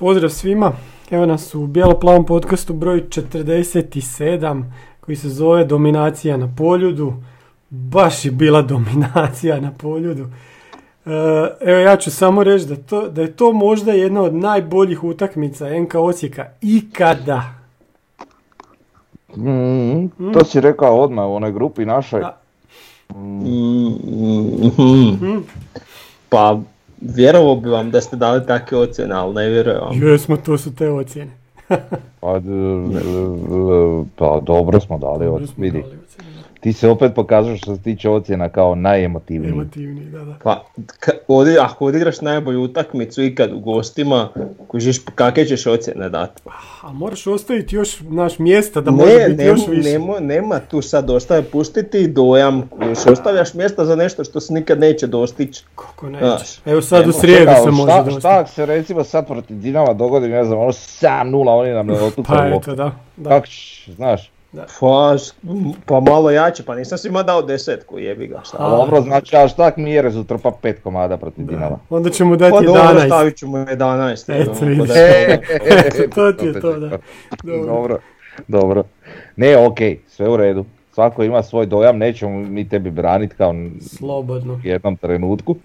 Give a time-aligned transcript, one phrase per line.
[0.00, 0.72] Pozdrav svima,
[1.10, 4.64] evo nas u bijelo-plavom podcastu broj 47
[5.00, 7.14] koji se zove Dominacija na poljudu.
[7.70, 10.26] Baš je bila dominacija na poljudu.
[11.06, 11.10] E,
[11.60, 15.78] Evo ja ću samo reći da, to, da je to možda jedna od najboljih utakmica
[15.80, 17.54] NK Osijeka ikada.
[19.36, 22.20] Mm, to si rekao odmah u onoj grupi našoj.
[22.20, 22.40] Da.
[24.74, 25.38] Mhm.
[26.28, 26.60] Pa
[27.02, 30.02] vjerovao bi vam da ste dali takve ocjene, ali ne vjerujem vam.
[30.02, 31.30] Jesmo, to su te ocjene.
[32.20, 35.80] Pa, d- l- pa dobro smo dali, Dobro smo vidi.
[35.80, 35.98] dali.
[36.60, 39.50] Ti se opet pokazuješ što se tiče ocjena kao najemotivniji.
[39.50, 40.34] Emotivni, da, da.
[40.42, 44.28] Pa, ka- odi- ako odigraš najbolju utakmicu ikad u gostima,
[44.68, 46.42] kužiš kakve ćeš ocjene dati.
[46.82, 49.90] A moraš ostaviti još naš mjesta da može Ne, biti nema, još više.
[49.90, 54.80] nema, nema tu sad ostaje pustiti dojam, kužiš, ostavljaš mjesta za nešto što se nikad
[54.80, 55.64] neće dostići.
[55.74, 56.60] Kako Znaš, neće.
[56.66, 57.12] Evo sad u nema.
[57.12, 58.20] srijedu Čekaj, se može šta, dosta.
[58.20, 61.94] šta ako se recimo sad protiv Dinama dogodi, ne znam, ono 7-0, oni nam ne
[62.26, 62.90] Pa eto, da.
[63.16, 63.30] da.
[63.30, 64.30] Kako ćeš, znaš?
[64.80, 65.34] Pa, s-
[65.86, 68.56] pa malo jače, pa nisam svima dao desetku, jebi ga, šta.
[68.60, 68.70] A.
[68.70, 71.78] Dobro, znači, až tak Mjerezu utrpa pet komada protiv Dinama.
[71.90, 73.06] Onda ćemo dati Pa dobro, 11.
[73.06, 74.32] stavit ću mu 11.
[74.32, 74.78] Eto, evo, vidiš.
[74.80, 76.88] pa da je to- Eto, to ti je to, je da.
[77.42, 77.66] Dobro.
[77.66, 77.98] Dobro,
[78.48, 78.84] dobro.
[79.36, 80.64] Ne, okej, sve u redu.
[80.92, 84.54] Svako ima svoj dojam, nećemo mi tebi braniti kao Slobodno.
[84.54, 85.56] u jednom trenutku.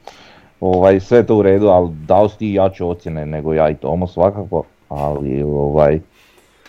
[0.60, 3.76] Ovaj, sve je to u redu, ali dao si ti jače ocjene nego ja i
[3.76, 6.00] Tomo svakako, ali ovaj,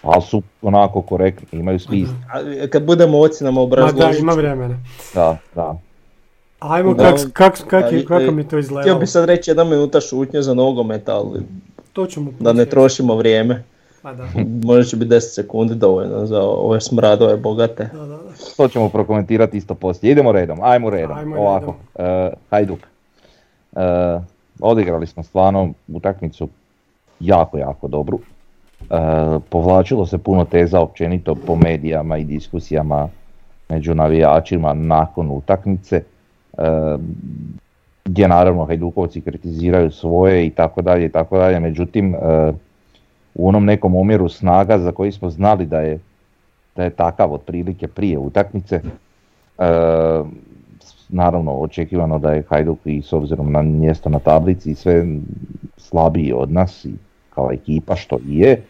[0.02, 2.14] ali su onako korektni, imaju smisla.
[2.32, 4.78] A, Kad budemo ocjenama Ma da, ima vremena.
[5.14, 5.78] Da, da.
[6.60, 8.98] Ajmo, Da, kak, kak, kak, je- ali, kako e, mi to Htio izgledalo?
[8.98, 11.40] bi sad reći jedna minuta šutnje za nogomet, ali
[11.92, 13.64] To ćemo da ne trošimo vrijeme.
[14.02, 14.28] Da,
[14.64, 17.90] Možda će biti 10 sekundi dovoljno za ove smradove bogate.
[17.92, 18.18] da, da, da.
[18.56, 20.12] To ćemo prokomentirati isto poslije.
[20.12, 21.18] Idemo redom, ajmo redom.
[21.18, 22.78] Ajmo Ovako, e, Hajduk.
[22.78, 23.80] E,
[24.60, 26.48] odigrali smo stvarno utakmicu
[27.20, 28.18] jako, jako dobru.
[28.90, 33.08] E, povlačilo se puno teza općenito po medijama i diskusijama
[33.68, 35.96] među navijačima nakon utakmice.
[35.96, 36.02] E,
[38.04, 41.60] gdje naravno Hajdukovci kritiziraju svoje i tako dalje i tako dalje.
[41.60, 42.18] Međutim, e,
[43.34, 45.98] u onom nekom omjeru snaga za koji smo znali da je
[46.76, 48.80] da je takav otprilike prije utakmice.
[51.08, 55.06] Naravno očekivano da je Hajduk i s obzirom na mjesto na tablici sve
[55.76, 56.92] slabiji od nas i
[57.30, 58.62] kao ekipa što i je.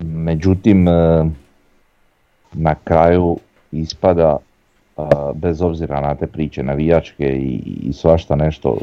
[0.00, 1.24] Međutim, e,
[2.52, 3.36] na kraju
[3.72, 5.02] ispada e,
[5.34, 8.78] bez obzira na te priče navijačke i, svašta nešto,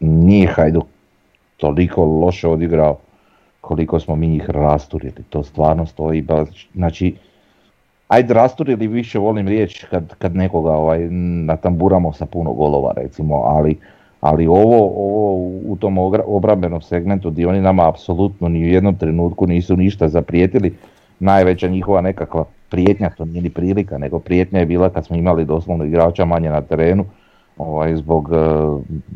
[0.00, 0.84] nije Hajduk
[1.56, 2.98] toliko loše odigrao
[3.60, 5.22] koliko smo mi njih rasturili.
[5.30, 6.26] To stvarno stoji.
[6.74, 7.14] Znači,
[8.08, 11.08] ajde rasturili više volim riječ kad, kad nekoga ovaj,
[11.44, 13.78] natamburamo sa puno golova recimo, ali,
[14.20, 19.46] ali ovo, ovo u tom obrambenom segmentu gdje oni nama apsolutno ni u jednom trenutku
[19.46, 20.74] nisu ništa zaprijetili,
[21.20, 25.44] najveća njihova nekakva prijetnja, to nije ni prilika, nego prijetnja je bila kad smo imali
[25.44, 27.04] doslovno igrača manje na terenu,
[27.58, 28.36] ovaj, zbog eh,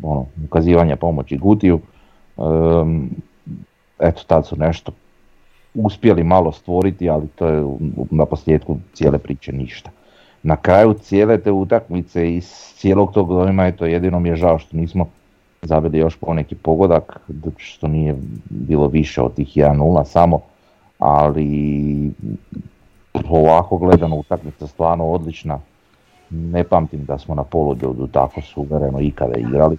[0.03, 1.79] ono, ukazivanja pomoći Gutiju.
[2.37, 3.05] Ehm,
[3.99, 4.91] eto, tad su nešto
[5.73, 7.63] uspjeli malo stvoriti, ali to je
[8.11, 9.89] na posljedku cijele priče ništa.
[10.45, 12.41] Na kraju cijele te utakmice i
[12.75, 15.07] cijelog tog dojma, eto, jedino mi je žao što nismo
[15.61, 17.19] zabili još poneki pogodak,
[17.57, 18.15] što nije
[18.49, 20.39] bilo više od tih 1-0 samo,
[20.99, 22.11] ali
[23.29, 25.59] ovako gledano utakmica stvarno odlična.
[26.29, 29.77] Ne pamtim da smo na poluđodu tako suvereno ikada igrali.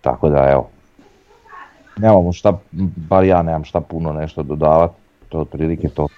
[0.00, 0.68] Tako da evo,
[1.96, 2.58] nemamo šta,
[2.96, 4.94] bar ja nemam šta puno nešto dodavati,
[5.28, 6.08] to je otprilike to.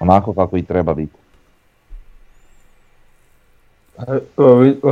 [0.00, 1.25] Onako kako i treba biti.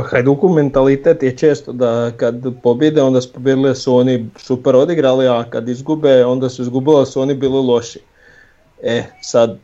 [0.09, 5.43] Hajduku mentalitet je često da kad pobjede onda su pobjedili su oni super odigrali, a
[5.49, 7.99] kad izgube onda su izgubili su oni bili loši.
[8.83, 9.57] E sad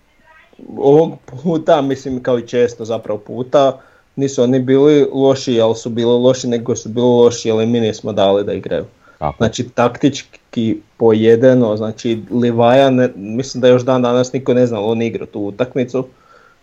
[0.77, 1.11] ovog
[1.43, 3.79] puta, mislim kao i često zapravo puta,
[4.15, 8.13] nisu oni bili loši, ali su bili loši nego su bili loši, ali mi nismo
[8.13, 8.85] dali da igraju.
[9.19, 9.37] Tako.
[9.37, 15.01] Znači taktički pojedeno, znači Livaja, ne, mislim da još dan danas niko ne zna on
[15.01, 16.07] igra tu utakmicu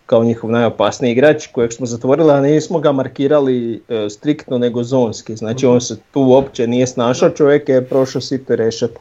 [0.09, 5.35] kao njihov najopasniji igrač kojeg smo zatvorili, a nismo ga markirali e, striktno nego zonski.
[5.35, 8.99] Znači on se tu uopće nije snašao, čovjek je prošao sito i rešeto.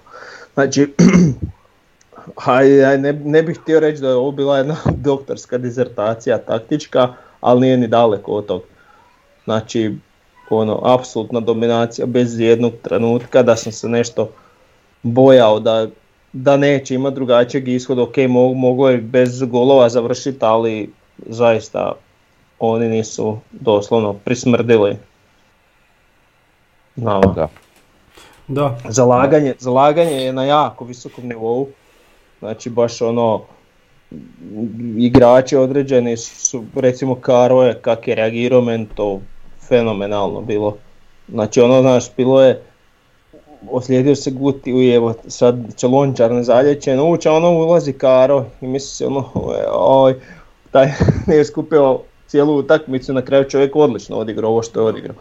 [0.54, 0.94] Znači,
[2.44, 2.68] haj,
[2.98, 4.76] ne, ne bih htio reći da je ovo bila jedna
[5.08, 7.08] doktorska dizertacija taktička,
[7.40, 8.64] ali nije ni daleko od toga.
[9.44, 9.94] Znači,
[10.50, 14.30] ono, apsolutna dominacija bez jednog trenutka da sam se nešto
[15.02, 15.86] bojao da,
[16.32, 21.92] da neće imati drugačijeg ishoda, ok, mogu, mogu je bez golova završiti, ali zaista
[22.58, 24.96] oni nisu doslovno prismrdili
[26.96, 27.32] nama.
[27.34, 27.48] Da.
[28.48, 31.68] Da, Zalaganje, zalaganje je na jako visokom nivou,
[32.38, 33.42] znači baš ono,
[34.98, 39.20] igrači određeni su, recimo Karo je kak je reagirao, meni to
[39.68, 40.76] fenomenalno bilo.
[41.28, 42.62] Znači ono, znaš, bilo je,
[43.70, 48.44] oslijedio se Guti u evo, sad će Lončar ne zalječen ući, a ono ulazi Karo
[48.60, 49.30] i misli se ono,
[49.74, 50.14] oj,
[50.70, 50.92] taj
[51.26, 55.16] nije skupio cijelu utakmicu, na kraju čovjek odlično odigrao ovo što je odigrao.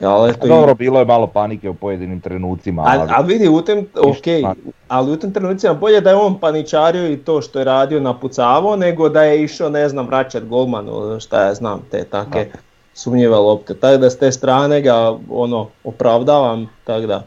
[0.00, 3.48] Ali eto, i- Dobro, bilo je malo panike u pojedinim trenucima, a, ali a vidi,
[3.48, 4.56] u tem, ok,
[4.88, 8.76] ali u tim trenucima bolje da je on paničario i to što je radio napucavao,
[8.76, 10.90] nego da je išao, ne znam, vraćat golmanu,
[11.20, 12.46] šta ja znam, te take
[12.94, 13.74] sumnjive lopte.
[13.74, 14.94] Tako da s te strane ga,
[15.30, 17.22] ono, opravdavam, tako da,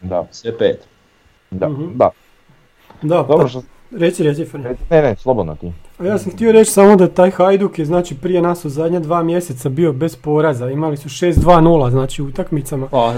[0.00, 0.84] da, sve pet.
[1.50, 1.84] da, Mhm.
[1.94, 2.10] da.
[3.02, 4.70] da, Dobro pa, što, reci, reci, Frnja.
[4.90, 5.72] ne, ne, slobodno ti.
[5.98, 9.00] A ja sam htio reći samo da taj Hajduk je znači prije nas u zadnja
[9.00, 10.70] dva mjeseca bio bez poraza.
[10.70, 12.86] Imali su 6-2-0 znači u utakmicama.
[12.88, 13.14] Pa,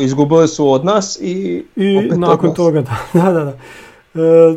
[0.00, 2.56] izgubili su od nas i, I opet od nakon nas.
[2.56, 2.80] toga,
[3.14, 3.44] da, da, da.
[3.44, 4.22] da.
[4.22, 4.56] E,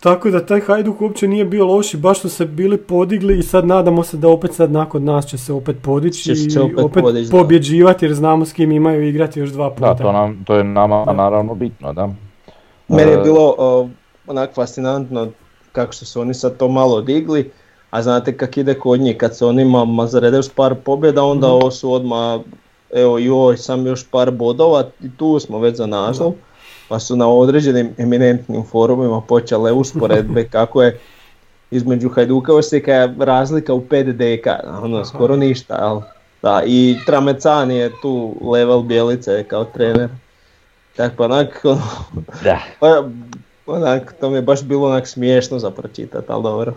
[0.00, 3.66] tako da taj Hajduk uopće nije bio loši, baš su se bili podigli i sad
[3.66, 6.78] nadamo se da opet sad nakon nas će se opet podići Će se i opet
[6.78, 9.94] opet podići, pobjeđivati jer znamo s kim imaju igrati još dva puta.
[9.94, 12.08] Da, to, nam, to je nama naravno bitno, da.
[12.88, 13.90] Meni je E, bilo uh,
[14.26, 15.30] onak fascinantno
[15.72, 17.50] kako su se oni sad to malo digli,
[17.90, 21.48] a znate kak ide kod njih, kad se oni ma, zaredaju s par pobjeda, onda
[21.48, 22.40] ovo su odmah,
[22.92, 26.32] evo joj, sam još par bodova i tu smo već za naslov,
[26.88, 31.00] pa su na određenim eminentnim forumima počele usporedbe kako je
[31.70, 36.02] između Hajduka i Osijeka je razlika u 5 deka, ono, skoro ništa, ali
[36.42, 40.08] da, i Tramecan je tu level Bjelice kao trener.
[40.96, 41.82] Tako pa onak, ono,
[42.42, 42.60] Da.
[43.66, 46.72] Onak, to mi je baš bilo onak smiješno za pročitat, ali dobro.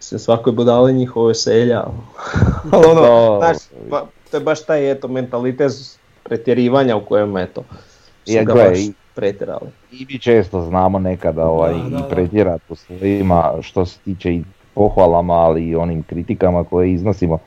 [0.00, 3.38] Se svakoj budali njihovo veselja, ali- ono, Da.
[3.38, 3.56] znaš,
[3.90, 5.72] pa, to je baš taj eto mentalitet
[6.22, 7.62] pretjerivanja u kojem eto,
[8.24, 9.68] su Je, ga baš i- pretjerali.
[9.92, 12.08] I mi često znamo nekada ovaj, Da, da, i da.
[12.08, 17.38] pretjerati u svojima što se tiče i pohvalama, ali i onim kritikama koje iznosimo,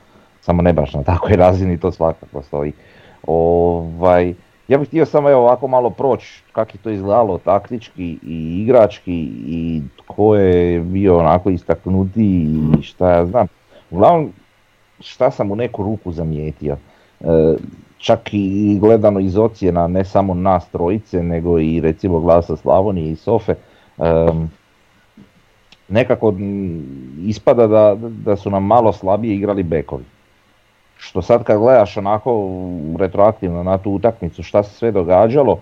[0.41, 2.71] samo ne baš na takvoj razini, to svakako stoji.
[3.27, 4.33] Ovaj,
[4.67, 9.31] ja bih htio samo evo ovako malo proći kako je to izgledalo taktički i igrački
[9.47, 12.47] i tko je bio onako istaknutiji
[12.79, 13.47] i šta ja znam.
[13.91, 14.31] Uglavnom,
[14.99, 16.77] šta sam u neku ruku zamijetio.
[17.21, 17.55] E,
[17.97, 23.15] čak i gledano iz ocjena ne samo nas trojice, nego i recimo Glasa Slavonije i
[23.15, 23.55] Sofe,
[25.87, 26.33] nekako
[27.25, 30.03] ispada da, da su nam malo slabije igrali bekovi.
[30.97, 32.49] Što sad kad gledaš onako
[32.99, 35.59] retroaktivno na tu utakmicu šta se sve događalo,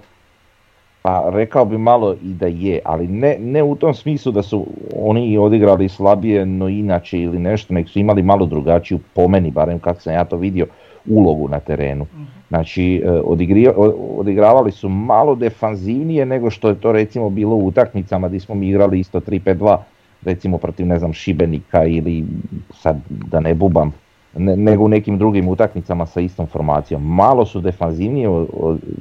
[1.02, 4.66] pa rekao bi malo i da je, ali ne, ne u tom smislu da su
[5.00, 9.80] oni odigrali slabije no inače ili nešto, nego su imali malo drugačiju, po meni barem
[9.80, 10.66] kako sam ja to vidio,
[11.10, 12.06] ulogu na terenu.
[12.50, 13.74] Znači, e, odigri-
[14.18, 18.70] odigravali su malo defanzivnije nego što je to recimo bilo u utakmicama gdje smo mi
[18.70, 19.78] igrali isto 3-5-2,
[20.26, 22.26] recimo protiv ne znam Šibenika ili
[22.74, 23.92] sad da ne bubam,
[24.36, 27.16] ne- nego u nekim drugim utakmicama sa istom formacijom.
[27.16, 28.46] Malo su defanzivnije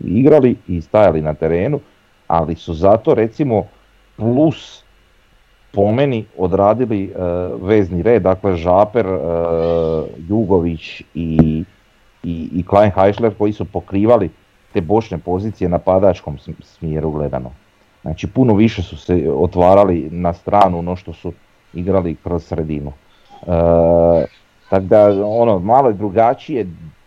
[0.05, 1.81] igrali i stajali na terenu,
[2.29, 3.65] ali su zato recimo
[4.17, 4.85] plus
[5.73, 7.13] po meni odradili e,
[7.63, 9.19] vezni red, dakle Žaper, e,
[10.29, 11.65] Jugović i,
[12.23, 14.31] i, i Klein Heischler koji su pokrivali
[14.73, 17.51] te bočne pozicije na padačkom sm- smjeru gledano.
[18.03, 21.33] Znači puno više su se otvarali na stranu no što su
[21.75, 22.93] igrali kroz sredinu.
[23.47, 24.25] E,
[24.73, 26.67] tako da ono malo je drugačije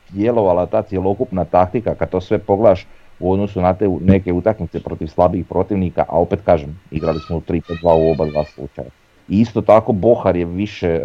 [0.10, 2.88] djelovala ta cjelokupna taktika kad to sve pogledaš
[3.20, 7.42] u odnosu na te neke utakmice protiv slabijih protivnika, a opet kažem, igrali smo u
[7.42, 8.88] 3-5-2 u oba dva slučaja.
[9.30, 11.02] I isto tako Bohar je više, e,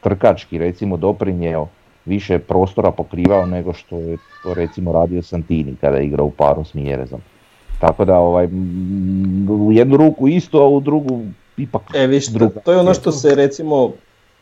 [0.00, 1.66] trkački recimo doprinjeo
[2.04, 6.64] više prostora pokrivao nego što je to recimo radio Santini kada je igrao u paru
[6.64, 7.20] s Mjerezom.
[7.80, 8.48] Tako da ovaj,
[9.48, 11.22] u jednu ruku isto, a u drugu
[11.56, 12.60] ipak E, viš, druga.
[12.60, 13.92] to je ono što se recimo,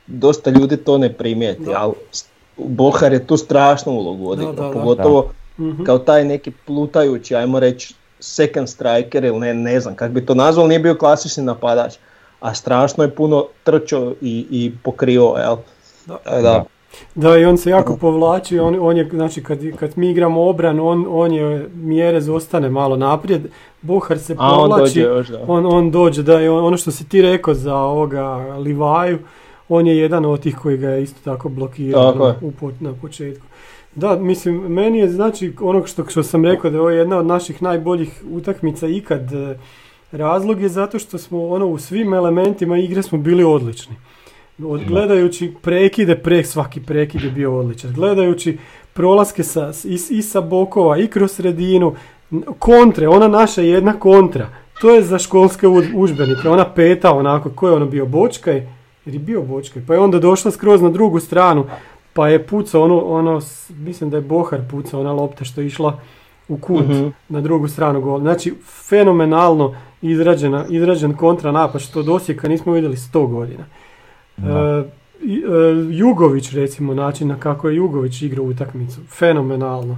[0.06, 1.72] dosta ljudi to ne primijeti, Da.
[1.74, 2.24] ali s-
[2.58, 4.72] Bohar je tu strašnu ulogu odigrao, Da, da, da.
[4.72, 5.84] pogotovo Mhm.
[5.84, 10.34] kao taj neki plutajući, ajmo reći, second striker ili ne, ne znam kako bi to
[10.34, 11.94] nazvao, nije bio klasični napadač,
[12.40, 15.56] a strašno je puno trčao i, i pokrio, jel?
[16.06, 16.16] Da.
[16.16, 16.64] Tako da,
[17.14, 20.88] Da, i on se jako povlači, on, on je, znači kad, kad mi igramo obranu,
[20.88, 23.42] on, on je mjere ostane malo naprijed,
[23.82, 25.38] Bohar se a on povlači, dođe još, da.
[25.48, 28.22] on, on dođe, da, i on- ono što si ti rekao za ovoga
[28.58, 29.18] Livaju,
[29.74, 32.92] on je jedan od tih koji ga je isto tako blokirao Tako u po- na
[32.92, 33.46] početku.
[33.94, 37.26] Da, mislim, meni je znači ono što, što sam rekao da je ovo jedna od
[37.26, 39.58] naših najboljih utakmica ikad, e,
[40.12, 43.96] razlog je zato što smo ono u svim elementima igre smo bili odlični.
[44.64, 47.92] Od, gledajući prekide, prek, svaki prekid je bio odličan.
[47.92, 48.58] Gledajući
[48.92, 51.94] prolaske sa, i, i sa bokova i kroz sredinu,
[52.58, 54.48] kontre, ona naša jedna kontra,
[54.80, 58.66] to je za školske udžbenike, ona peta onako, ko je ono bio Bočkaj,
[59.04, 61.64] jer je bio Bočkaj, pa je onda došla skroz na drugu stranu,
[62.12, 63.40] pa je pucao ono, ono,
[63.70, 65.98] mislim da je Bohar pucao ona lopta što je išla
[66.48, 67.06] u kut Mhm.
[67.28, 68.20] na drugu stranu gola.
[68.20, 68.54] Znači,
[68.88, 73.64] fenomenalno izrađena, izrađen kontra napad što do Osijeka nismo vidjeli 100 godina.
[74.38, 74.42] E,
[75.22, 75.48] i- e,
[75.90, 79.96] Jugović recimo, način na kako je Jugović igrao utakmicu, fenomenalno.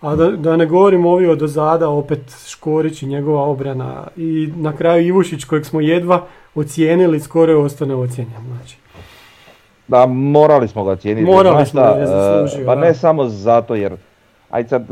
[0.00, 4.72] A da, da ne govorim ovi od ozada, opet Škorić i njegova obrana i na
[4.72, 8.40] kraju Ivušić kojeg smo jedva ocijenili, skoro je ostane ocijenjen.
[8.48, 8.76] Znači.
[9.88, 11.26] Da, morali smo ga cijeniti.
[11.26, 12.80] Morali smo je zaslužio, e, Pa da.
[12.80, 13.92] ne samo zato jer,
[14.50, 14.86] aj sad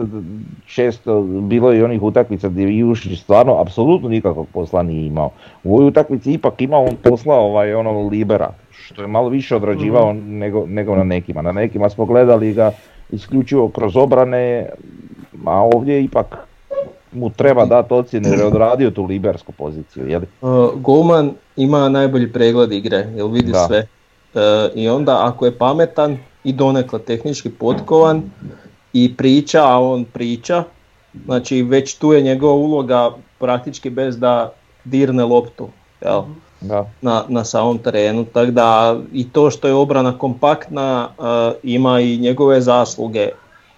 [0.66, 5.30] često bilo je i onih utakmica gdje je Ivušić stvarno apsolutno nikakvog posla nije imao.
[5.64, 10.12] U ovoj utakmici ipak imao on posla ovaj, ono libera, što je malo više odrađivao
[10.12, 10.38] Mhm.
[10.38, 11.42] nego, nego na nekima.
[11.42, 12.71] Na nekima smo gledali ga
[13.11, 14.66] isključivo kroz obrane,
[15.47, 16.37] a ovdje ipak
[17.14, 20.09] mu treba dati ocjene jer je odradio tu libersku poziciju.
[20.09, 20.23] Jel?
[20.40, 23.66] Uh, golman ima najbolji pregled igre, jer vidi Da.
[23.66, 23.87] sve.
[24.35, 24.40] Uh,
[24.75, 28.23] I onda ako je pametan i donekle tehnički potkovan
[28.92, 30.64] i priča, a on priča,
[31.25, 34.52] znači već tu je njegova uloga praktički bez da
[34.85, 35.68] dirne loptu.
[36.00, 36.23] Jel?
[36.61, 36.90] Da.
[37.02, 41.25] na, na samom terenu, tako da i to što je obrana kompaktna uh,
[41.62, 43.28] ima i njegove zasluge.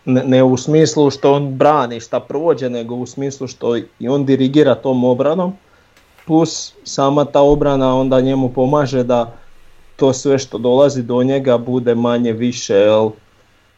[0.06, 4.74] Ne, u smislu što on brani, šta prođe, nego u smislu što i on dirigira
[4.74, 5.52] tom obranom,
[6.26, 9.32] plus sama ta obrana onda njemu pomaže da
[9.96, 13.10] to sve što dolazi do njega bude manje više jel,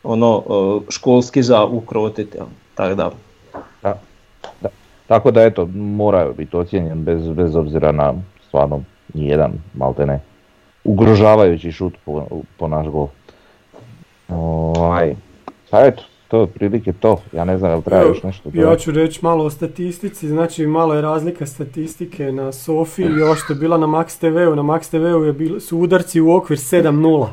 [0.03, 2.37] ono, uh, školski za ukrotiti.
[2.37, 2.47] Jel.
[2.75, 3.11] Tako da,
[3.83, 4.01] Da,
[4.61, 4.69] da.
[5.07, 8.15] Tako da eto, moraju biti ocijenjen bez, bez obzira na
[8.49, 8.83] stvarno
[9.15, 10.21] nijedan, malte ne,
[10.85, 12.27] ugrožavajući šut po,
[12.59, 13.09] po naš gol.
[14.29, 15.15] Ovaj,
[15.71, 17.21] pa eto, to je otprilike to.
[17.33, 20.95] Ja ne znam, jel treba još nešto Ja ću reći malo o statistici, znači malo
[20.95, 24.57] je razlika statistike na Sofi i ovo što je bila na Max TV-u.
[24.57, 27.27] Na Max TV-u je bil, su udarci u okvir 7-0,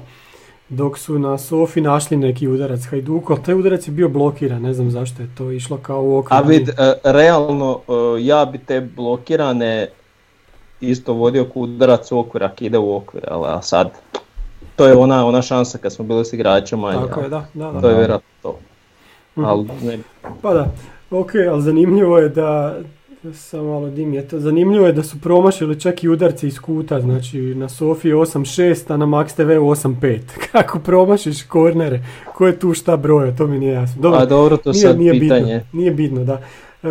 [0.69, 4.73] dok su na Sofi našli neki udarac Hajduku, ali taj udarac je bio blokiran, ne
[4.73, 6.37] znam zašto je to išlo kao u okvir.
[6.37, 6.73] A vid, e,
[7.03, 7.91] realno e,
[8.23, 9.87] ja bi te blokirane
[10.81, 13.91] isto vodio ku udarac u okvir, ako ide u okvir, ali a sad
[14.75, 17.81] to je ona, ona šansa kad smo bili s igračima, Tako je, da, da, da.
[17.81, 18.59] to je vjerojatno to.
[19.36, 19.46] Mhm.
[19.46, 20.00] Ali ne,
[20.42, 20.72] Pa da,
[21.12, 22.77] ok, ali zanimljivo je da,
[23.34, 27.01] samo malo dim je to, zanimljivo je da su promašili čak i udarce iz kuta,
[27.01, 30.20] znači na Sofiji 8-6, a na Max TV 8-5.
[30.51, 34.01] Kako promašiš kornere, ko je tu šta broja, to mi nije jasno.
[34.01, 35.54] Dobro, a dobro, to nije, sad nije pitanje.
[35.56, 36.42] Bitno, nije bitno, da.
[36.84, 36.88] E,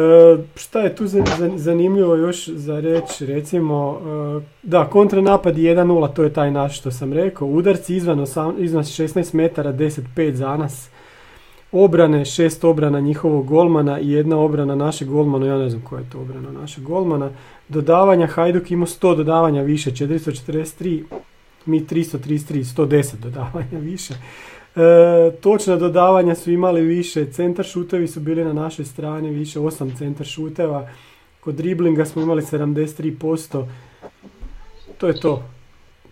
[0.55, 3.99] šta je tu za- za- zanimljivo još za reći, recimo,
[4.39, 5.75] e, da, kontranapad 1-0,
[6.09, 10.57] to je taj naš što sam rekao, udarci izvan, osam- izvan 16 metara, 10-5 za
[10.57, 10.89] nas,
[11.75, 16.11] obrane, šest obrana njihovog golmana i jedna obrana našeg golmana, ja ne znam koja je
[16.11, 17.31] to obrana našeg golmana,
[17.69, 21.03] dodavanja, Hajduk imao 100 dodavanja više, 443,
[21.67, 22.19] mi 333,
[22.77, 24.15] 110 dodavanja više.
[24.77, 24.81] E,
[25.33, 30.27] točna dodavanja su imali više, centar šutevi su bili na našoj strani, više 8 centar
[30.27, 30.89] šuteva,
[31.41, 33.67] kod driblinga smo imali 73%,
[34.99, 35.43] to je to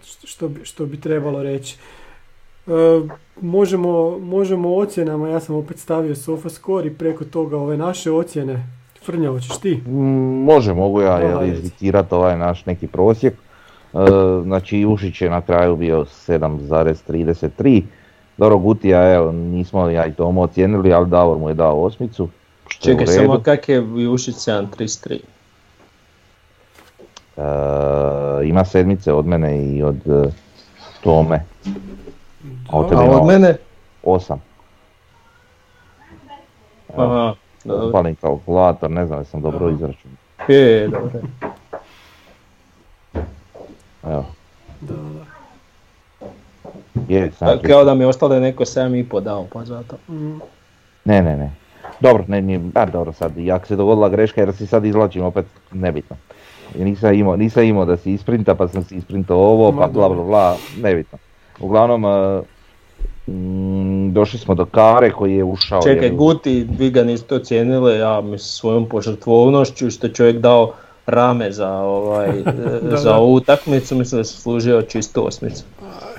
[0.04, 1.76] što- što bi, što bi trebalo reći.
[2.66, 2.72] E,
[3.40, 8.66] možemo, možemo ocjenama, ja sam opet stavio sofa score i preko toga ove naše ocjene.
[9.04, 9.82] Frnja, hoćeš ti?
[9.86, 13.34] Mm, Može, mogu ja izdiktirati ovaj naš neki prosjek.
[13.34, 13.98] E,
[14.42, 17.82] znači Ušić je na kraju bio 7,33.
[18.36, 22.28] Dobro, Gutija, evo, nismo ja i Tomo ocijenili, ali Davor mu je dao osmicu.
[22.68, 25.18] što je u Čekaj, samo kak je Jušić 733?
[27.36, 30.30] E, ima sedmice od mene i od e,
[31.00, 31.44] Tome.
[32.72, 32.88] A od Da.
[32.88, 33.56] tebe A ima od mene?
[34.02, 34.36] 8.
[36.96, 37.34] Aha.
[37.88, 39.74] Upalim kalkulator, ne znam jesam dobro Aha.
[39.74, 40.16] izračunao.
[40.48, 41.20] Je, dobro.
[44.04, 44.24] Evo,
[44.80, 45.24] Da, da.
[47.08, 49.96] je, A, sam Kao da mi je ostalo neko 7,5 dao, pa zato.
[50.08, 50.38] Mm,
[51.04, 51.50] Ne, ne, ne.
[52.00, 55.24] Dobro, ne, nije, a dobro sad, i ako se dogodila greška jer si sad izvlačim
[55.24, 56.16] opet nebitno.
[56.74, 60.08] Nisam imao, nisam imao da si isprinta pa sam si isprintao ovo Ma pa bla
[60.08, 61.18] bla bla, nebitno.
[61.60, 62.42] Uglavnom, e,
[63.28, 65.82] mm, došli smo do Kare koji je ušao.
[65.82, 70.72] Čekaj, je Guti, vi ga niste ocijenili, ja mislim svojom požrtvovnošću što je čovjek dao
[71.06, 72.42] rame za, ovaj, e,
[72.82, 73.16] Da, za da.
[73.16, 75.64] ovu utakmicu, mislim da se služio čisto osmicu.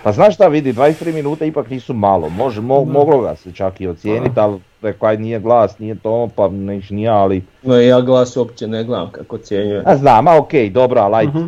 [0.04, 3.82] Pa znaš šta vidi, 23 minuta ipak nisu malo, Može, mo- moglo ga se čak
[3.82, 7.44] i ocijeniti, ali rekao aj nije glas, nije to, pa neću ni ja, ali...
[7.62, 9.84] No, ja glas uopće ne gledam kako ocjenjuje.
[9.86, 11.46] A znam, a okej, dobro, ali Mhm.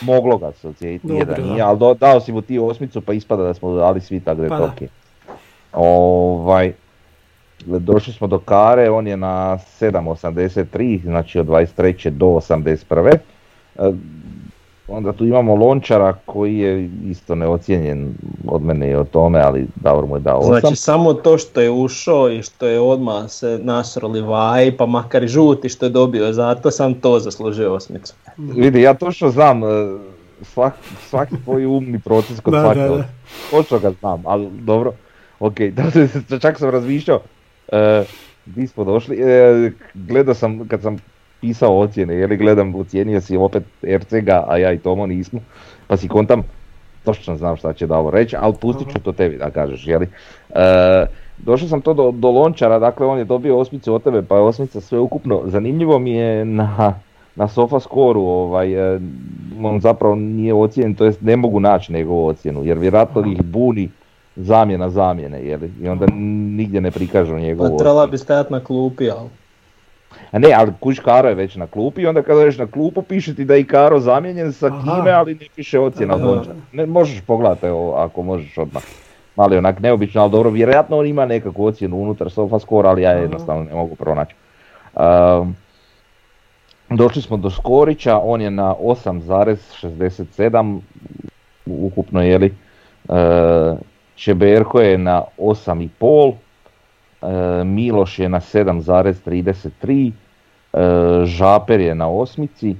[0.00, 3.42] Moglo ga se ocijeniti, Dobro, nije, ali do- dao si mu ti osmicu pa ispada
[3.42, 4.56] da smo dali svi tako da je Pa.
[5.72, 6.72] Ovaj,
[7.66, 12.10] došli smo do Kare, on je na 7.83, znači od 23.
[12.10, 13.18] do 81.
[14.88, 18.14] Onda tu imamo Lončara koji je isto neocijenjen
[18.46, 20.60] od mene i o tome, ali Davor mu je dao 8.
[20.60, 25.24] Znači samo to što je ušao i što je odmah se nasroli vaj, pa makar
[25.24, 28.14] i žuti što je dobio, zato sam to zaslužio osmicu.
[28.36, 29.66] Vidi, ja točno znam e,
[30.42, 30.74] svak,
[31.08, 33.04] svaki tvoj umni proces kod svake osobe.
[33.50, 34.92] Točno ga znam, ali dobro.
[35.40, 35.60] Ok,
[36.28, 37.20] da, čak sam razmišljao,
[37.72, 38.04] e,
[38.46, 40.96] di smo došli, e, gledao sam kad sam
[41.44, 45.40] pisao ocjene, je li gledam, ocijenio si opet Ercega, a ja i Tomo nismo,
[45.86, 46.42] pa si kontam,
[47.04, 50.08] točno znam šta će Davor reći, ali pustit ću to tebi da kažeš, jeli.
[50.50, 51.06] E,
[51.38, 54.42] došao sam to do, do Lončara, dakle on je dobio osmicu od tebe, pa je
[54.42, 55.42] osmica sve ukupno.
[55.46, 56.94] Zanimljivo mi je na,
[57.36, 59.00] na sofa skoru, ovaj, e,
[59.62, 63.88] on zapravo nije ocijenjen, to jest ne mogu naći njegovu ocjenu, jer vjerojatno ih buni
[64.36, 66.06] zamjena zamjene, jeli, i onda
[66.56, 69.28] nigdje ne prikažu njegovu Pa trebala bi stajati na klupi, ali...
[70.30, 73.02] A ne, ali kuć Karo je već na klupi i onda kada odeš na klupu
[73.02, 74.80] piše ti da je i Karo zamijenjen sa Aha.
[74.82, 76.56] kime, ali ne piše ocjena Lončara.
[76.72, 78.82] Ne, možeš pogledati evo, ako možeš odmah.
[79.36, 83.64] Mali onak neobično, ali dobro, vjerojatno on ima nekakvu ocjenu unutar SofaScore, ali ja jednostavno
[83.64, 84.34] ne mogu pronaći.
[84.94, 85.56] Um,
[86.90, 90.80] došli smo do Skorića, on je na 8,67
[91.66, 92.54] ukupno jeli.
[93.08, 93.16] Uh,
[94.14, 96.34] Čeberko je na 8,5, uh,
[97.64, 100.12] Miloš je na 7,33,
[100.72, 100.80] uh,
[101.24, 102.76] Žaper je na osmici,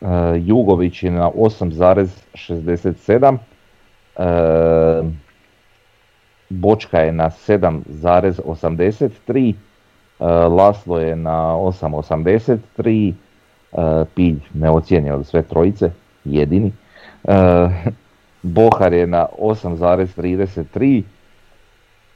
[0.00, 3.38] uh, Jugović je na 8,67,
[4.16, 4.24] uh,
[6.48, 9.54] Bočka je na 7,83,
[10.18, 13.12] uh, Laslo je na 8,83,
[13.72, 15.90] uh, Pilj neocijenjen od sve trojice,
[16.24, 16.72] jedini.
[18.42, 21.02] Bohar je na 8,33,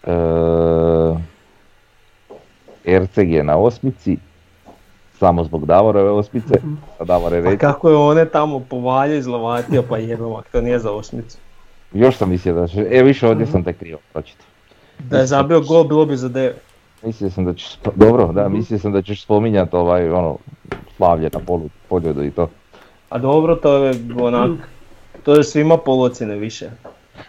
[0.03, 0.09] uh,
[2.89, 4.17] Erceg je na osmici,
[5.19, 6.55] samo zbog Davorove osmice,
[6.99, 10.79] a Davor je Pa reći, kako je one tamo povalje izlovatio, pa jebemak, to nije
[10.79, 11.39] za osmicu.
[11.93, 14.47] još sam mislio da će, e više ovdje sam te krivo pročitao.
[14.99, 16.63] Da je zabio gol, bilo bi za devet.
[17.03, 20.37] Mislio sam da ćeš, dobro, da, mislio sam da ćeš spominjati ovaj, ono,
[20.97, 22.49] slavlje na polu, pobjedu i to.
[23.09, 24.51] A dobro, to je onak,
[25.25, 26.71] to je svima polocine više.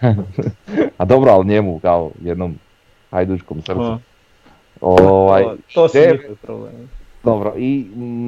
[0.98, 2.56] A dobro, ali njemu kao jednom
[3.12, 3.98] hajdučkom srcu.
[4.82, 6.88] Ovaj, to, to su njihovi problemi.
[7.24, 7.86] Dobro, i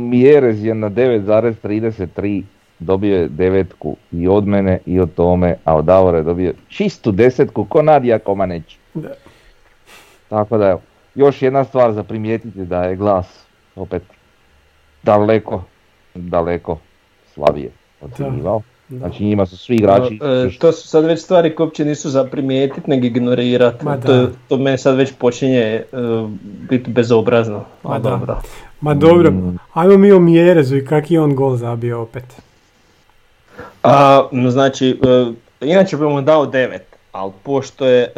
[0.10, 2.44] Mjerez je na 9,33,
[2.80, 7.12] dobio je devetku i od mene i od tome, a od Davora je dobio čistu
[7.12, 8.78] desetku ko Nadija Komaneć.
[8.94, 9.14] Da.
[10.30, 10.78] Tako da
[11.16, 14.04] još jedna stvar za primijetiti da je glas opet
[15.04, 15.64] daleko,
[16.16, 16.78] daleko
[17.34, 18.62] slabije ocjenjivao.
[18.98, 20.20] Znači njima su svi igrači...
[20.24, 23.86] E, to su sad već stvari koje uopće nisu za primijetit, nego ignorirati.
[24.06, 25.86] To, to meni sad već počinje e,
[26.70, 27.64] biti bezobrazno.
[27.84, 28.10] Ma A da.
[28.10, 28.42] dobro.
[28.82, 29.58] Ma dobro, Mm.
[29.74, 32.24] ajmo mi o Mjerezu i kak je on gol zabio opet.
[33.84, 35.32] A, no, znači, e,
[35.66, 36.80] inače bi mu dao 9,
[37.12, 38.10] ali pošto je e,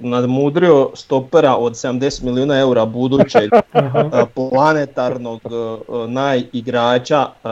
[0.00, 3.58] nadmudrio stopera od 70 milijuna eura budućeg e,
[4.34, 7.48] planetarnog e, e, najigrača e,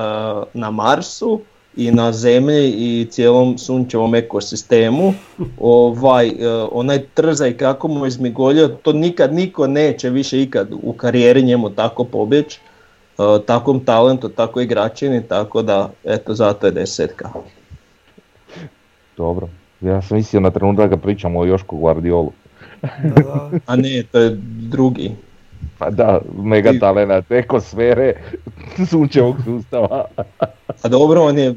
[0.54, 1.40] na Marsu
[1.76, 5.14] i na Zemlji i cijelom sunčevom ekosistemu,
[5.60, 6.32] ovaj, e,
[6.72, 11.70] onaj trzaj kako mu je izmigolio, to nikad niko neće više ikad u karijeri njemu
[11.70, 12.60] tako pobjeći,
[13.18, 17.28] e, takvom talentu, tako igračini, tako da, eto, zato je desetka.
[19.16, 19.48] Dobro.
[19.80, 22.32] Ja sam mislio na trenutak da pričamo o Jošku Guardiolu.
[22.82, 23.50] Da, da.
[23.66, 24.36] A ne, to je
[24.70, 25.12] drugi.
[25.78, 28.14] Pa da, mega talenat, ekosfere
[28.90, 30.04] sunčevog sustava.
[30.82, 31.54] A dobro, on je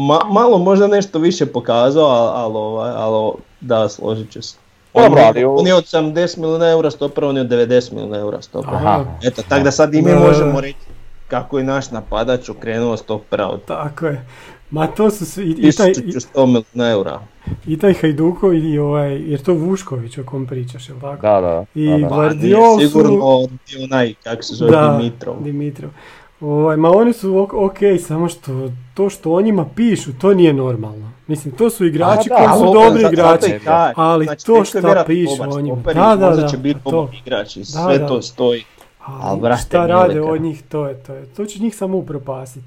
[0.00, 2.78] ma- malo možda nešto više pokazao, ali al,
[3.14, 4.56] al, da, složit ću se.
[4.92, 7.92] On, Dobro, je- ali on je od 70 milijuna eura stopera, on je od 90
[7.92, 8.76] milijuna eura stopera.
[8.76, 9.04] Aha.
[9.22, 10.78] Eto, tako da sad i mi možemo reći
[11.28, 14.26] kako je naš napadač okrenuo stopera od Tako je.
[14.70, 17.20] Ma to su svi, i, i taj, i, 1100 milijuna eura.
[17.66, 21.22] I taj Hajduko i ovaj, jer to Vušković o kom pričaš, jel tako?
[21.22, 21.64] Da, da.
[21.74, 22.08] I da, da.
[22.08, 23.48] Pa Gvardiol su- sigurno
[23.84, 25.34] onaj, kako se zove, Da, Dimitrov.
[25.40, 25.90] Dimitrov.
[26.42, 28.52] Ovaj, ma oni su ok, ok, samo što
[28.94, 31.12] to što o njima pišu, to nije normalno.
[31.26, 33.64] Mislim, to su igrači da, koji ali su opet dobri zato igrači.
[33.64, 35.76] kažem, ali znači, to šta vjerojatno pišu o njima.
[35.76, 36.90] stoper i Da, da, možda da, će biti to.
[36.90, 38.06] dobar igrač i Da, sve da.
[38.06, 38.64] to stoji.
[39.00, 41.14] Ali Ali, brate, šta rade od njih, to je to.
[41.14, 41.26] Je.
[41.26, 42.66] To će njih samo upropastiti.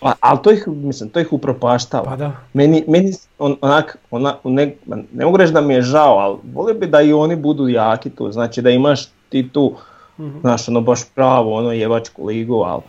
[0.00, 2.04] Pa, ali to ih, mislim, to ih upropaštava.
[2.04, 2.32] Pa da.
[2.52, 4.74] Meni, meni on, onak, ona, ne,
[5.12, 8.10] ne mogu reći da mi je žao, ali volio bi da i oni budu jaki
[8.10, 9.74] tu, znači da imaš ti tu,
[10.18, 10.40] Mhm.
[10.40, 12.82] znaš, ono baš pravo, ono jevačku ligu, ali,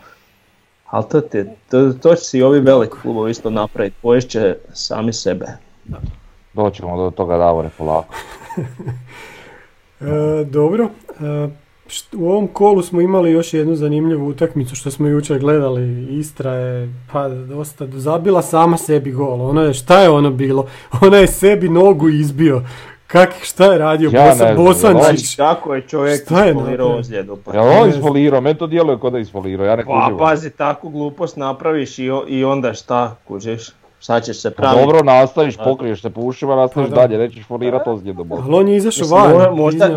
[0.86, 5.12] ali to, ti, to, to će si i ovi veliki klubovi isto napraviti, poješće sami
[5.12, 5.46] sebe.
[6.52, 8.14] Doćemo do toga Davore polako.
[10.00, 10.88] E, dobro.
[11.20, 11.48] E,
[12.16, 16.06] u ovom kolu smo imali još jednu zanimljivu utakmicu što smo jučer gledali.
[16.10, 19.42] Istra je pa dosta zabila sama sebi gol.
[19.42, 20.66] Ona je, šta je ono bilo?
[21.02, 22.62] Ona je sebi nogu izbio.
[23.06, 25.36] Kak, šta je radio Ja Bosa- ne znam, Bosančić?
[25.36, 26.96] Kako je čovjek Šta je napravio?
[26.96, 27.36] ozljedu?
[27.44, 28.40] Pa, Jel on isfolirao?
[28.40, 32.10] Meni to djeluje kao da je isfolirao, ja ne pa pazi, takvu glupost napraviš i,
[32.28, 33.70] i onda šta, kužiš?
[34.02, 34.80] Šta ćeš se Pa praviti?
[34.82, 37.00] Dobro, nastaviš, pokriješ se po ušima, nastaviš Pa da.
[37.00, 38.32] dalje, nećeš folirati ozljedom.
[38.32, 39.32] Ali on je izašao van.
[39.32, 39.88] mo- možda,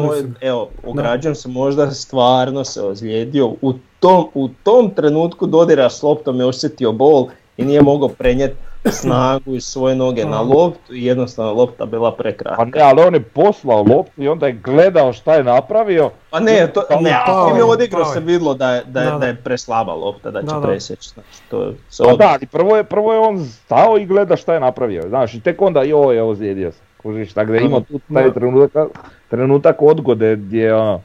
[0.42, 3.54] evo, ograđujem se, možda stvarno se ozlijedio.
[3.62, 8.56] U tom, u tom trenutku dodira s loptom je osjetio bol i nije mogao prenijeti
[8.88, 12.56] snagu iz svoje noge na loptu i jednostavno lopta bila prekratka.
[12.58, 16.10] Pa ne, ali on je poslao loptu i onda je gledao šta je napravio.
[16.30, 17.10] Pa ne, to, ne,
[17.56, 20.46] je, odigrao se vidlo da je, da je, Da, da je preslaba lopta, da će
[20.46, 20.62] Da, da.
[20.62, 21.10] presjeći.
[21.10, 24.36] Znači, to se Pa od- da, ali prvo je, prvo je on stao i gleda
[24.36, 26.80] šta je napravio, znaš, i tek onda joj je ozlijedio se.
[26.98, 28.88] Kužiš, tako da je imao tu taj trenutak,
[29.30, 31.02] trenutak odgode gdje ono,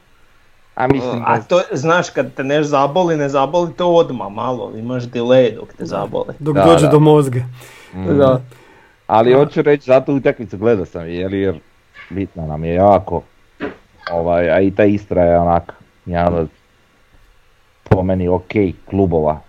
[0.81, 5.03] a mislim A to, znaš, kad te neš zaboli, ne zaboli te odmah malo, imaš
[5.03, 6.33] delay dok te zaboli.
[6.39, 6.91] Dok Da, dođe da.
[6.91, 7.39] do mozga.
[7.93, 8.17] Mm.
[8.17, 8.41] Da.
[9.07, 11.59] Ali hoću reći, zato utakmicu gledao sam jer, jer
[12.09, 13.21] bitna nam je jako.
[14.11, 15.73] Ovaj, a i ta Istra je onak,
[16.05, 16.49] jedan od
[17.83, 18.51] po meni ok
[18.85, 19.39] klubova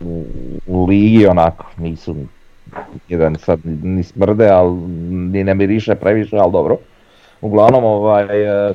[0.00, 0.24] u,
[0.66, 2.16] u ligi onako, nisu
[3.08, 4.72] jedan sad ni smrde, ali
[5.32, 6.76] ni ne miriše previše, ali dobro.
[7.40, 8.24] Uglavnom, ovaj,
[8.68, 8.74] e,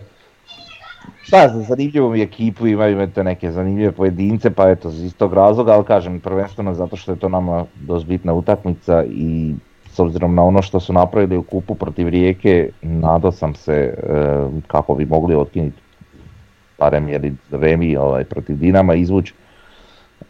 [1.23, 5.71] šta znam, zanimljivu mi ekipu, imaju eto neke zanimljive pojedince, pa eto, iz tog razloga,
[5.71, 9.53] ali kažem, prvenstveno zato što je to nama dosta bitna utakmica i
[9.86, 13.93] s obzirom na ono što su napravili u kupu protiv Rijeke, nadao sam se e,
[14.67, 15.77] kako bi mogli otkinuti
[16.79, 19.33] barem ili Remi ovaj, protiv Dinama izvući.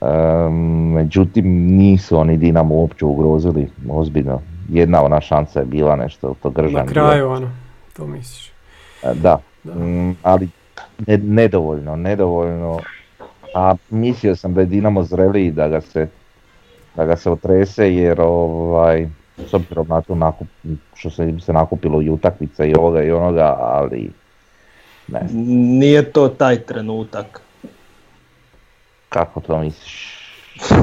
[0.01, 0.06] E,
[0.93, 1.45] međutim,
[1.77, 4.41] nisu oni Dinamo uopće ugrozili ozbiljno.
[4.69, 7.49] Jedna ona šansa je bila nešto, to Gržan Na kraju, ono.
[7.97, 8.51] To misliš.
[9.03, 9.75] E, Da, Da.
[9.75, 10.49] Mm, ali
[11.08, 12.80] ne- nedovoljno, nedovoljno.
[13.56, 16.08] A mislio sam da je Dinamo zreliji da ga se,
[16.96, 20.48] da ga se otrese jer ovaj, s obzirom na to nakup,
[20.96, 24.12] što se im se nakupilo i utakmica i ovoga i onoga, ali
[25.08, 25.20] ne
[25.80, 27.42] Nije to taj trenutak.
[29.10, 30.20] kako to misliš?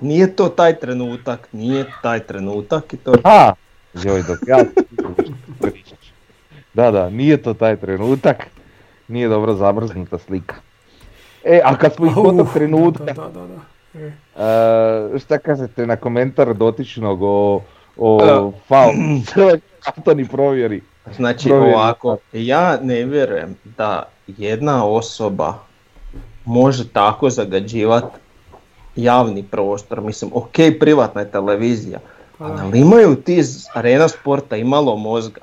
[0.00, 3.52] Nije to taj trenutak, nije taj trenutak i to A,
[3.94, 4.58] joj dok ja.
[6.74, 8.36] Da, da, nije to taj trenutak,
[9.08, 10.54] nije dobro zamrznuta slika.
[11.44, 13.46] E, a kad smo i kod trenutka, Da, da, da.
[13.46, 13.60] da.
[14.00, 14.12] E.
[15.14, 17.60] E, šta kažete na komentar dotičnog o,
[17.96, 18.92] o faul?
[19.96, 20.82] Antoni provjeri.
[21.16, 21.74] Znači Provjeri.
[21.74, 25.54] ovako, ja ne vjerujem da jedna osoba
[26.44, 28.18] može tako zagađivati
[28.96, 30.00] javni prostor.
[30.00, 31.98] Mislim, ok, privatna je televizija,
[32.38, 35.40] ali ali imaju ti iz arena sporta i malo mozga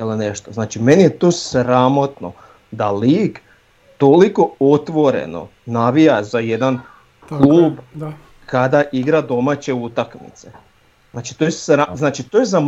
[0.00, 0.52] ili nešto.
[0.52, 2.32] Znači, meni je to sramotno
[2.70, 3.38] da lig
[3.98, 6.78] toliko otvoreno navija za jedan
[7.20, 8.12] Tako klub Da.
[8.46, 10.50] kada igra domaće utakmice.
[11.12, 12.60] Znači to je, sra- znači, to je za,